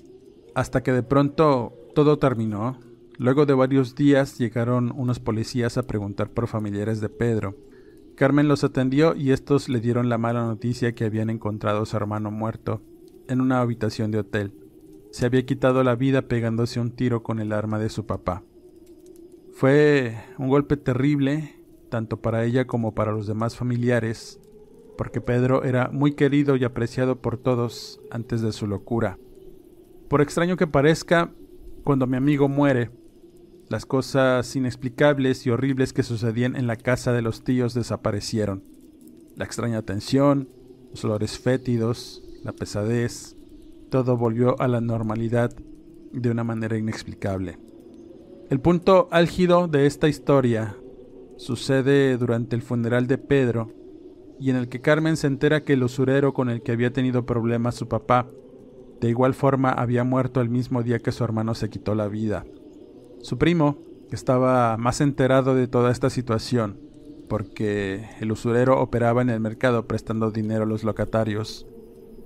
Hasta 0.56 0.84
que 0.84 0.92
de 0.92 1.04
pronto 1.04 1.74
todo 1.96 2.20
terminó. 2.20 2.80
Luego 3.18 3.46
de 3.46 3.54
varios 3.54 3.96
días 3.96 4.38
llegaron 4.38 4.92
unos 4.94 5.20
policías 5.20 5.78
a 5.78 5.84
preguntar 5.84 6.32
por 6.32 6.48
familiares 6.48 7.00
de 7.00 7.08
Pedro. 7.08 7.56
Carmen 8.20 8.50
los 8.50 8.66
atendió 8.66 9.16
y 9.16 9.32
estos 9.32 9.70
le 9.70 9.80
dieron 9.80 10.10
la 10.10 10.18
mala 10.18 10.44
noticia 10.44 10.94
que 10.94 11.06
habían 11.06 11.30
encontrado 11.30 11.84
a 11.84 11.86
su 11.86 11.96
hermano 11.96 12.32
muerto 12.32 12.82
en 13.30 13.40
una 13.40 13.62
habitación 13.62 14.12
de 14.12 14.18
hotel. 14.18 14.54
Se 15.10 15.26
había 15.26 15.46
quitado 15.46 15.86
la 15.86 15.96
vida 15.96 16.24
pegándose 16.24 16.82
un 16.82 16.92
tiro 16.92 17.24
con 17.24 17.40
el 17.40 17.54
arma 17.54 17.80
de 17.80 17.88
su 17.88 18.06
papá. 18.06 18.44
Fue 19.54 20.18
un 20.38 20.50
golpe 20.50 20.76
terrible, 20.76 21.56
tanto 21.88 22.18
para 22.18 22.44
ella 22.44 22.68
como 22.68 22.94
para 22.94 23.14
los 23.14 23.26
demás 23.26 23.56
familiares, 23.56 24.42
porque 24.98 25.22
Pedro 25.22 25.64
era 25.64 25.88
muy 25.88 26.12
querido 26.12 26.58
y 26.58 26.66
apreciado 26.66 27.22
por 27.22 27.38
todos 27.38 28.02
antes 28.12 28.42
de 28.42 28.52
su 28.52 28.68
locura. 28.68 29.18
Por 30.10 30.20
extraño 30.20 30.58
que 30.58 30.68
parezca, 30.68 31.32
cuando 31.86 32.06
mi 32.06 32.18
amigo 32.18 32.50
muere, 32.50 32.92
las 33.70 33.86
cosas 33.86 34.56
inexplicables 34.56 35.46
y 35.46 35.52
horribles 35.52 35.94
que 35.94 36.04
sucedían 36.04 36.56
en 36.56 36.68
la 36.68 36.76
casa 36.76 37.14
de 37.14 37.22
los 37.22 37.44
tíos 37.44 37.74
desaparecieron. 37.74 38.64
La 39.36 39.46
extraña 39.46 39.84
tensión, 39.84 40.50
los 40.92 41.06
olores 41.06 41.38
fétidos, 41.40 42.24
la 42.44 42.52
pesadez, 42.52 43.36
todo 43.90 44.18
volvió 44.18 44.60
a 44.60 44.68
la 44.68 44.82
normalidad 44.82 45.56
de 46.12 46.32
una 46.32 46.44
manera 46.44 46.78
inexplicable. 46.78 47.60
El 48.50 48.60
punto 48.60 49.08
álgido 49.12 49.68
de 49.68 49.86
esta 49.86 50.08
historia 50.08 50.76
sucede 51.38 52.18
durante 52.18 52.56
el 52.56 52.64
funeral 52.64 53.06
de 53.08 53.20
Pedro 53.20 53.72
y 54.40 54.50
en 54.50 54.56
el 54.56 54.68
que 54.68 54.82
Carmen 54.82 55.16
se 55.16 55.28
entera 55.28 55.64
que 55.64 55.74
el 55.74 55.84
usurero 55.84 56.34
con 56.34 56.50
el 56.50 56.64
que 56.64 56.72
había 56.72 56.92
tenido 56.92 57.26
problemas 57.26 57.76
su 57.76 57.88
papá 57.88 58.28
de 59.00 59.10
igual 59.10 59.34
forma 59.34 59.72
había 59.72 60.04
muerto 60.04 60.42
el 60.42 60.50
mismo 60.50 60.84
día 60.84 61.00
que 61.00 61.12
su 61.12 61.24
hermano 61.24 61.56
se 61.56 61.70
quitó 61.70 61.96
la 61.96 62.08
vida. 62.08 62.46
Su 63.22 63.38
primo, 63.38 63.78
estaba 64.12 64.78
más 64.78 65.02
enterado 65.02 65.56
de 65.56 65.68
toda 65.68 65.92
esta 65.92 66.10
situación, 66.10 66.80
porque 67.28 68.10
el 68.20 68.32
usurero 68.32 68.82
operaba 68.82 69.22
en 69.22 69.30
el 69.30 69.40
mercado 69.40 69.88
prestando 69.88 70.32
dinero 70.32 70.64
a 70.64 70.68
los 70.68 70.84
locatarios, 70.84 71.68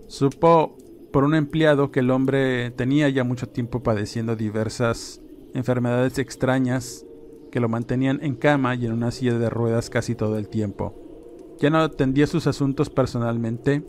supo 0.08 0.78
por 1.12 1.24
un 1.24 1.36
empleado 1.36 1.92
que 1.92 2.00
el 2.00 2.12
hombre 2.12 2.72
tenía 2.72 3.10
ya 3.10 3.24
mucho 3.24 3.48
tiempo 3.50 3.84
padeciendo 3.84 4.36
diversas 4.36 5.22
enfermedades 5.54 6.18
extrañas 6.20 7.06
que 7.52 7.60
lo 7.60 7.70
mantenían 7.70 8.20
en 8.24 8.36
cama 8.36 8.76
y 8.76 8.86
en 8.86 8.94
una 8.94 9.12
silla 9.12 9.38
de 9.38 9.50
ruedas 9.50 9.90
casi 9.90 10.16
todo 10.16 10.38
el 10.38 10.48
tiempo. 10.48 10.96
Ya 11.60 11.70
no 11.70 11.80
atendía 11.80 12.26
sus 12.26 12.48
asuntos 12.48 12.90
personalmente. 12.90 13.84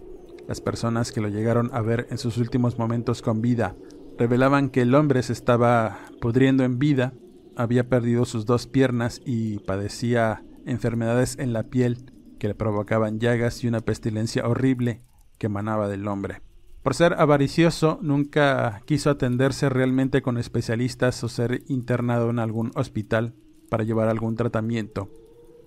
Las 0.46 0.60
personas 0.60 1.12
que 1.12 1.22
lo 1.22 1.28
llegaron 1.28 1.70
a 1.72 1.80
ver 1.80 2.06
en 2.10 2.18
sus 2.18 2.36
últimos 2.36 2.78
momentos 2.78 3.22
con 3.22 3.40
vida 3.40 3.74
revelaban 4.18 4.70
que 4.70 4.82
el 4.82 4.94
hombre 4.94 5.22
se 5.22 5.32
estaba 5.32 5.98
pudriendo 6.20 6.64
en 6.64 6.78
vida, 6.78 7.14
había 7.56 7.88
perdido 7.88 8.24
sus 8.24 8.46
dos 8.46 8.66
piernas 8.66 9.20
y 9.24 9.58
padecía 9.60 10.44
enfermedades 10.66 11.38
en 11.38 11.52
la 11.52 11.64
piel 11.64 12.12
que 12.38 12.48
le 12.48 12.54
provocaban 12.54 13.20
llagas 13.20 13.62
y 13.62 13.68
una 13.68 13.80
pestilencia 13.80 14.46
horrible 14.46 15.02
que 15.38 15.46
emanaba 15.46 15.88
del 15.88 16.06
hombre. 16.08 16.42
Por 16.82 16.94
ser 16.94 17.14
avaricioso, 17.14 17.98
nunca 18.02 18.82
quiso 18.84 19.10
atenderse 19.10 19.68
realmente 19.70 20.20
con 20.20 20.36
especialistas 20.36 21.22
o 21.24 21.28
ser 21.28 21.62
internado 21.66 22.30
en 22.30 22.38
algún 22.38 22.72
hospital 22.74 23.34
para 23.70 23.84
llevar 23.84 24.08
algún 24.08 24.36
tratamiento. 24.36 25.08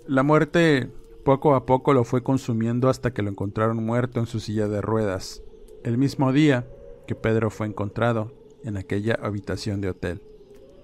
La 0.06 0.24
muerte 0.24 0.92
poco 1.26 1.56
a 1.56 1.66
poco 1.66 1.94
lo 1.94 2.04
fue 2.04 2.24
consumiendo 2.24 2.88
hasta 2.90 3.12
que 3.12 3.24
lo 3.24 3.30
encontraron 3.30 3.84
muerto 3.84 4.20
en 4.20 4.28
su 4.28 4.40
silla 4.40 4.68
de 4.68 4.82
ruedas, 4.82 5.42
el 5.84 5.98
mismo 5.98 6.32
día 6.32 6.68
que 7.08 7.16
Pedro 7.16 7.50
fue 7.50 7.68
encontrado 7.68 8.32
en 8.64 8.78
aquella 8.78 9.16
habitación 9.22 9.82
de 9.82 9.90
hotel. 9.90 10.22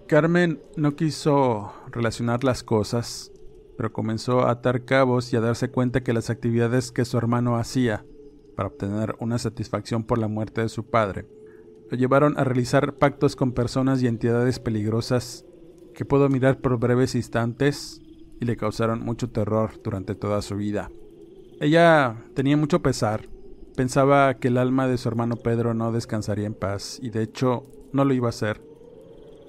Carmen 0.07 0.61
no 0.75 0.95
quiso 0.95 1.73
relacionar 1.91 2.43
las 2.43 2.63
cosas, 2.63 3.31
pero 3.77 3.93
comenzó 3.93 4.41
a 4.41 4.51
atar 4.51 4.85
cabos 4.85 5.33
y 5.33 5.37
a 5.37 5.41
darse 5.41 5.69
cuenta 5.69 6.03
que 6.03 6.13
las 6.13 6.29
actividades 6.29 6.91
que 6.91 7.05
su 7.05 7.17
hermano 7.17 7.57
hacía 7.57 8.05
para 8.55 8.67
obtener 8.67 9.15
una 9.19 9.39
satisfacción 9.39 10.03
por 10.03 10.17
la 10.17 10.27
muerte 10.27 10.61
de 10.61 10.69
su 10.69 10.85
padre. 10.85 11.25
Lo 11.89 11.97
llevaron 11.97 12.37
a 12.37 12.43
realizar 12.43 12.95
pactos 12.95 13.35
con 13.35 13.51
personas 13.51 14.01
y 14.01 14.07
entidades 14.07 14.59
peligrosas 14.59 15.45
que 15.93 16.05
pudo 16.05 16.29
mirar 16.29 16.59
por 16.59 16.77
breves 16.77 17.15
instantes 17.15 18.01
y 18.39 18.45
le 18.45 18.57
causaron 18.57 18.99
mucho 18.99 19.29
terror 19.29 19.71
durante 19.83 20.15
toda 20.15 20.41
su 20.41 20.55
vida. 20.55 20.91
Ella 21.59 22.17
tenía 22.33 22.57
mucho 22.57 22.81
pesar, 22.81 23.29
pensaba 23.75 24.33
que 24.35 24.49
el 24.49 24.57
alma 24.57 24.87
de 24.87 24.97
su 24.97 25.07
hermano 25.09 25.35
Pedro 25.35 25.73
no 25.73 25.91
descansaría 25.91 26.47
en 26.47 26.53
paz 26.53 26.99
y 27.01 27.09
de 27.09 27.23
hecho 27.23 27.65
no 27.91 28.05
lo 28.05 28.13
iba 28.13 28.27
a 28.27 28.29
hacer. 28.29 28.61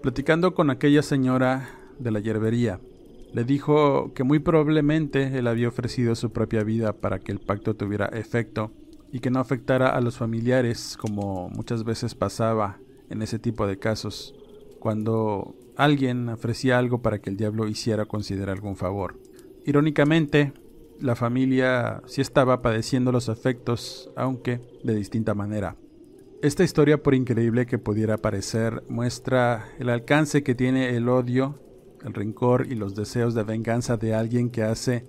Platicando 0.03 0.55
con 0.55 0.71
aquella 0.71 1.03
señora 1.03 1.69
de 1.99 2.11
la 2.11 2.21
yerbería, 2.21 2.81
le 3.33 3.45
dijo 3.45 4.13
que 4.15 4.23
muy 4.23 4.39
probablemente 4.39 5.39
él 5.39 5.47
había 5.47 5.69
ofrecido 5.69 6.15
su 6.15 6.31
propia 6.31 6.63
vida 6.63 6.93
para 6.93 7.19
que 7.19 7.33
el 7.33 7.41
pacto 7.41 7.75
tuviera 7.75 8.07
efecto 8.07 8.71
y 9.11 9.21
que 9.21 9.31
no 9.31 9.41
afectara 9.41 9.91
a 9.91 10.01
los 10.01 10.17
familiares 10.17 10.97
como 11.01 11.49
muchas 11.49 11.85
veces 11.85 12.15
pasaba 12.15 12.79
en 13.11 13.23
ese 13.23 13.39
tipo 13.39 13.67
de 13.67 13.79
casos, 13.79 14.35
cuando 14.79 15.55
alguien 15.77 16.29
ofrecía 16.29 16.79
algo 16.79 17.03
para 17.03 17.19
que 17.19 17.31
el 17.31 17.37
diablo 17.37 17.69
hiciera 17.69 18.07
considerar 18.07 18.57
algún 18.57 18.77
favor. 18.77 19.19
Irónicamente, 19.67 20.53
la 21.01 21.15
familia 21.17 22.03
sí 22.07 22.21
estaba 22.21 22.63
padeciendo 22.63 23.13
los 23.13 23.29
efectos, 23.29 24.11
aunque 24.17 24.61
de 24.83 24.95
distinta 24.95 25.35
manera. 25.35 25.77
Esta 26.43 26.63
historia, 26.63 27.03
por 27.03 27.15
increíble 27.15 27.67
que 27.67 27.79
pudiera 27.79 28.19
parecer, 28.19 28.85
muestra 28.89 29.67
el 29.79 29.89
alcance 29.89 30.43
que 30.43 30.55
tiene 30.55 30.97
el 30.97 31.09
odio, 31.09 31.59
el 32.05 32.13
rencor 32.13 32.67
y 32.71 32.75
los 32.75 32.95
deseos 32.95 33.35
de 33.35 33.45
venganza 33.45 33.97
de 33.97 34.15
alguien 34.15 34.51
que 34.51 34.63
hace 34.63 35.07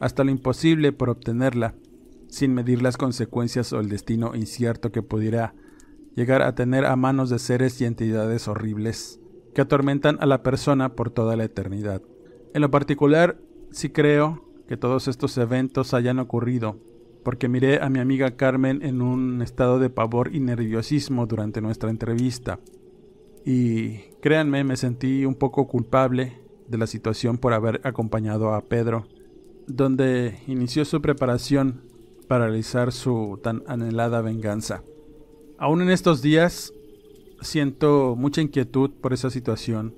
hasta 0.00 0.24
lo 0.24 0.30
imposible 0.30 0.92
por 0.92 1.10
obtenerla 1.10 1.74
sin 2.28 2.54
medir 2.54 2.82
las 2.82 2.96
consecuencias 2.96 3.72
o 3.72 3.80
el 3.80 3.88
destino 3.88 4.34
incierto 4.34 4.92
que 4.92 5.02
pudiera 5.02 5.54
llegar 6.14 6.42
a 6.42 6.54
tener 6.54 6.84
a 6.84 6.96
manos 6.96 7.30
de 7.30 7.38
seres 7.38 7.80
y 7.80 7.84
entidades 7.84 8.48
horribles 8.48 9.20
que 9.54 9.62
atormentan 9.62 10.18
a 10.20 10.26
la 10.26 10.42
persona 10.42 10.94
por 10.94 11.10
toda 11.10 11.36
la 11.36 11.44
eternidad. 11.44 12.02
En 12.54 12.62
lo 12.62 12.70
particular, 12.70 13.38
sí 13.70 13.90
creo 13.90 14.47
que 14.68 14.76
todos 14.76 15.08
estos 15.08 15.36
eventos 15.38 15.94
hayan 15.94 16.18
ocurrido 16.18 16.76
porque 17.28 17.48
miré 17.48 17.82
a 17.82 17.90
mi 17.90 17.98
amiga 17.98 18.36
Carmen 18.36 18.82
en 18.82 19.02
un 19.02 19.42
estado 19.42 19.78
de 19.78 19.90
pavor 19.90 20.34
y 20.34 20.40
nerviosismo 20.40 21.26
durante 21.26 21.60
nuestra 21.60 21.90
entrevista. 21.90 22.58
Y 23.44 23.98
créanme, 24.22 24.64
me 24.64 24.78
sentí 24.78 25.26
un 25.26 25.34
poco 25.34 25.68
culpable 25.68 26.40
de 26.68 26.78
la 26.78 26.86
situación 26.86 27.36
por 27.36 27.52
haber 27.52 27.82
acompañado 27.84 28.54
a 28.54 28.62
Pedro, 28.62 29.08
donde 29.66 30.38
inició 30.46 30.86
su 30.86 31.02
preparación 31.02 31.82
para 32.28 32.46
realizar 32.46 32.92
su 32.92 33.38
tan 33.42 33.62
anhelada 33.66 34.22
venganza. 34.22 34.82
Aún 35.58 35.82
en 35.82 35.90
estos 35.90 36.22
días 36.22 36.72
siento 37.42 38.16
mucha 38.16 38.40
inquietud 38.40 38.90
por 39.02 39.12
esa 39.12 39.28
situación. 39.28 39.94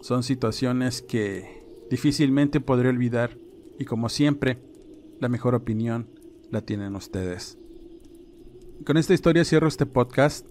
Son 0.00 0.22
situaciones 0.22 1.02
que 1.02 1.62
difícilmente 1.90 2.60
podré 2.60 2.88
olvidar 2.88 3.36
y 3.80 3.86
como 3.86 4.08
siempre, 4.10 4.58
la 5.18 5.28
mejor 5.28 5.56
opinión 5.56 6.06
la 6.50 6.60
tienen 6.60 6.94
ustedes. 6.94 7.58
Con 8.86 8.96
esta 8.96 9.14
historia 9.14 9.44
cierro 9.44 9.66
este 9.66 9.86
podcast. 9.86 10.46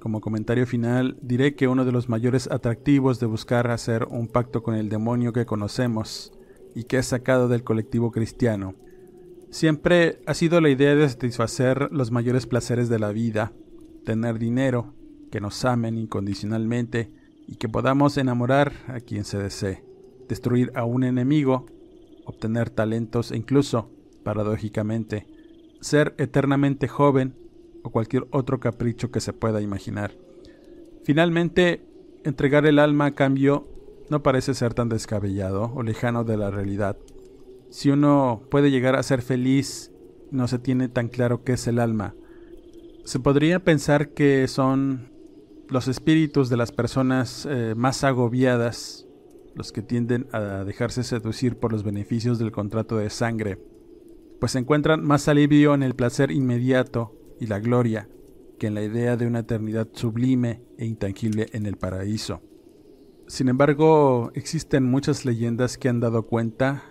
Como 0.00 0.20
comentario 0.20 0.64
final 0.64 1.18
diré 1.20 1.56
que 1.56 1.66
uno 1.66 1.84
de 1.84 1.90
los 1.90 2.08
mayores 2.08 2.48
atractivos 2.50 3.18
de 3.18 3.26
buscar 3.26 3.68
hacer 3.72 4.04
un 4.04 4.28
pacto 4.28 4.62
con 4.62 4.76
el 4.76 4.88
demonio 4.88 5.32
que 5.32 5.44
conocemos 5.44 6.32
y 6.72 6.84
que 6.84 6.98
es 6.98 7.06
sacado 7.06 7.48
del 7.48 7.64
colectivo 7.64 8.12
cristiano 8.12 8.76
siempre 9.50 10.20
ha 10.26 10.34
sido 10.34 10.60
la 10.60 10.68
idea 10.68 10.94
de 10.94 11.08
satisfacer 11.08 11.88
los 11.90 12.10
mayores 12.10 12.46
placeres 12.46 12.88
de 12.88 12.98
la 12.98 13.10
vida, 13.10 13.52
tener 14.04 14.38
dinero, 14.38 14.94
que 15.32 15.40
nos 15.40 15.64
amen 15.64 15.96
incondicionalmente 15.96 17.10
y 17.46 17.56
que 17.56 17.68
podamos 17.68 18.16
enamorar 18.18 18.72
a 18.86 19.00
quien 19.00 19.24
se 19.24 19.38
desee, 19.38 19.84
destruir 20.28 20.70
a 20.74 20.84
un 20.84 21.02
enemigo, 21.02 21.66
obtener 22.28 22.68
talentos 22.68 23.32
e 23.32 23.36
incluso, 23.36 23.90
paradójicamente, 24.22 25.26
ser 25.80 26.14
eternamente 26.18 26.86
joven 26.86 27.34
o 27.82 27.90
cualquier 27.90 28.26
otro 28.30 28.60
capricho 28.60 29.10
que 29.10 29.20
se 29.20 29.32
pueda 29.32 29.62
imaginar. 29.62 30.12
Finalmente, 31.04 31.82
entregar 32.24 32.66
el 32.66 32.78
alma 32.78 33.06
a 33.06 33.14
cambio 33.14 33.66
no 34.10 34.22
parece 34.22 34.54
ser 34.54 34.74
tan 34.74 34.88
descabellado 34.88 35.72
o 35.74 35.82
lejano 35.82 36.24
de 36.24 36.36
la 36.36 36.50
realidad. 36.50 36.98
Si 37.70 37.90
uno 37.90 38.42
puede 38.50 38.70
llegar 38.70 38.94
a 38.96 39.02
ser 39.02 39.22
feliz, 39.22 39.90
no 40.30 40.48
se 40.48 40.58
tiene 40.58 40.88
tan 40.88 41.08
claro 41.08 41.44
qué 41.44 41.52
es 41.52 41.66
el 41.66 41.78
alma. 41.78 42.14
Se 43.04 43.20
podría 43.20 43.64
pensar 43.64 44.10
que 44.10 44.46
son 44.48 45.10
los 45.68 45.88
espíritus 45.88 46.50
de 46.50 46.58
las 46.58 46.72
personas 46.72 47.46
eh, 47.48 47.74
más 47.74 48.04
agobiadas, 48.04 49.07
los 49.58 49.72
que 49.72 49.82
tienden 49.82 50.28
a 50.32 50.64
dejarse 50.64 51.02
seducir 51.02 51.58
por 51.58 51.72
los 51.72 51.82
beneficios 51.82 52.38
del 52.38 52.52
contrato 52.52 52.96
de 52.96 53.10
sangre, 53.10 53.58
pues 54.40 54.54
encuentran 54.54 55.04
más 55.04 55.26
alivio 55.28 55.74
en 55.74 55.82
el 55.82 55.96
placer 55.96 56.30
inmediato 56.30 57.12
y 57.40 57.46
la 57.48 57.58
gloria 57.58 58.08
que 58.58 58.68
en 58.68 58.74
la 58.74 58.82
idea 58.82 59.16
de 59.16 59.26
una 59.26 59.40
eternidad 59.40 59.88
sublime 59.92 60.62
e 60.78 60.86
intangible 60.86 61.48
en 61.52 61.66
el 61.66 61.76
paraíso. 61.76 62.40
Sin 63.26 63.48
embargo, 63.48 64.30
existen 64.34 64.84
muchas 64.84 65.24
leyendas 65.24 65.76
que 65.76 65.88
han 65.88 66.00
dado 66.00 66.26
cuenta 66.26 66.84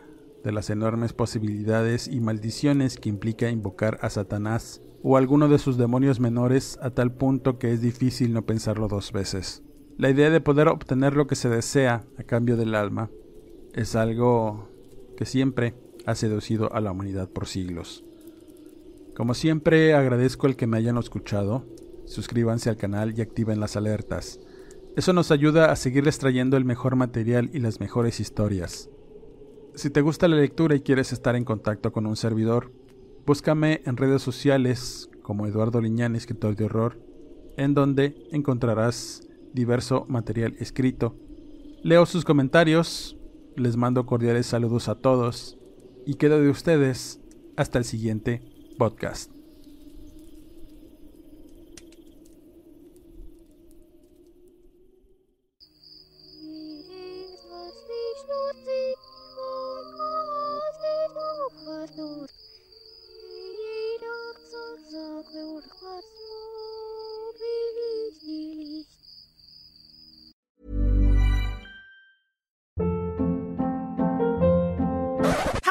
de 0.44 0.52
las 0.52 0.70
enormes 0.70 1.14
posibilidades 1.14 2.08
y 2.08 2.20
maldiciones 2.20 2.98
que 2.98 3.10
implica 3.10 3.50
invocar 3.50 3.98
a 4.02 4.10
Satanás 4.10 4.82
o 5.04 5.18
alguno 5.18 5.48
de 5.48 5.58
sus 5.58 5.78
demonios 5.78 6.20
menores 6.20 6.78
a 6.82 6.92
tal 6.92 7.14
punto 7.14 7.60
que 7.60 7.72
es 7.72 7.82
difícil 7.82 8.34
no 8.34 8.46
pensarlo 8.46 8.88
dos 8.88 9.12
veces. 9.12 9.64
La 9.98 10.12
idea 10.12 10.30
de 10.30 10.42
poder 10.42 10.68
obtener 10.68 11.16
lo 11.16 11.26
que 11.26 11.34
se 11.34 11.50
desea 11.50 12.06
a 12.20 12.24
cambio 12.24 12.56
del 12.56 12.76
alma 12.76 13.10
es 13.74 13.96
algo 13.96 14.70
que 15.18 15.26
siempre 15.26 15.74
ha 16.06 16.14
seducido 16.14 16.72
a 16.72 16.82
la 16.82 16.92
humanidad 16.92 17.28
por 17.28 17.48
siglos. 17.48 18.06
Como 19.16 19.34
siempre 19.34 19.96
agradezco 19.96 20.46
el 20.46 20.56
que 20.56 20.68
me 20.68 20.78
hayan 20.78 20.98
escuchado, 20.98 21.66
suscríbanse 22.06 22.70
al 22.70 22.78
canal 22.78 23.18
y 23.18 23.22
activen 23.22 23.60
las 23.60 23.76
alertas. 23.76 24.40
Eso 24.96 25.14
nos 25.14 25.32
ayuda 25.32 25.72
a 25.72 25.76
seguirles 25.76 26.20
trayendo 26.20 26.58
el 26.58 26.66
mejor 26.66 26.96
material 26.96 27.50
y 27.52 27.58
las 27.58 27.80
mejores 27.80 28.20
historias. 28.20 28.92
Si 29.74 29.90
te 29.90 30.02
gusta 30.02 30.28
la 30.28 30.36
lectura 30.36 30.76
y 30.76 30.82
quieres 30.82 31.12
estar 31.12 31.36
en 31.36 31.44
contacto 31.44 31.92
con 31.92 32.06
un 32.06 32.16
servidor, 32.16 32.72
búscame 33.26 33.82
en 33.86 33.98
redes 33.98 34.22
sociales 34.22 35.10
como 35.24 35.48
Eduardo 35.48 35.82
Liñán, 35.82 36.16
escritor 36.16 36.56
de 36.56 36.66
horror, 36.66 37.00
en 37.58 37.74
donde 37.74 38.16
encontrarás 38.32 39.27
diverso 39.58 40.06
material 40.08 40.56
escrito. 40.60 41.16
Leo 41.84 42.06
sus 42.06 42.24
comentarios, 42.24 43.18
les 43.56 43.76
mando 43.76 44.06
cordiales 44.06 44.46
saludos 44.46 44.88
a 44.88 44.96
todos 44.96 45.58
y 46.06 46.16
quedo 46.16 46.40
de 46.40 46.50
ustedes 46.50 47.20
hasta 47.58 47.80
el 47.80 47.86
siguiente 47.86 48.42
podcast. 48.78 49.32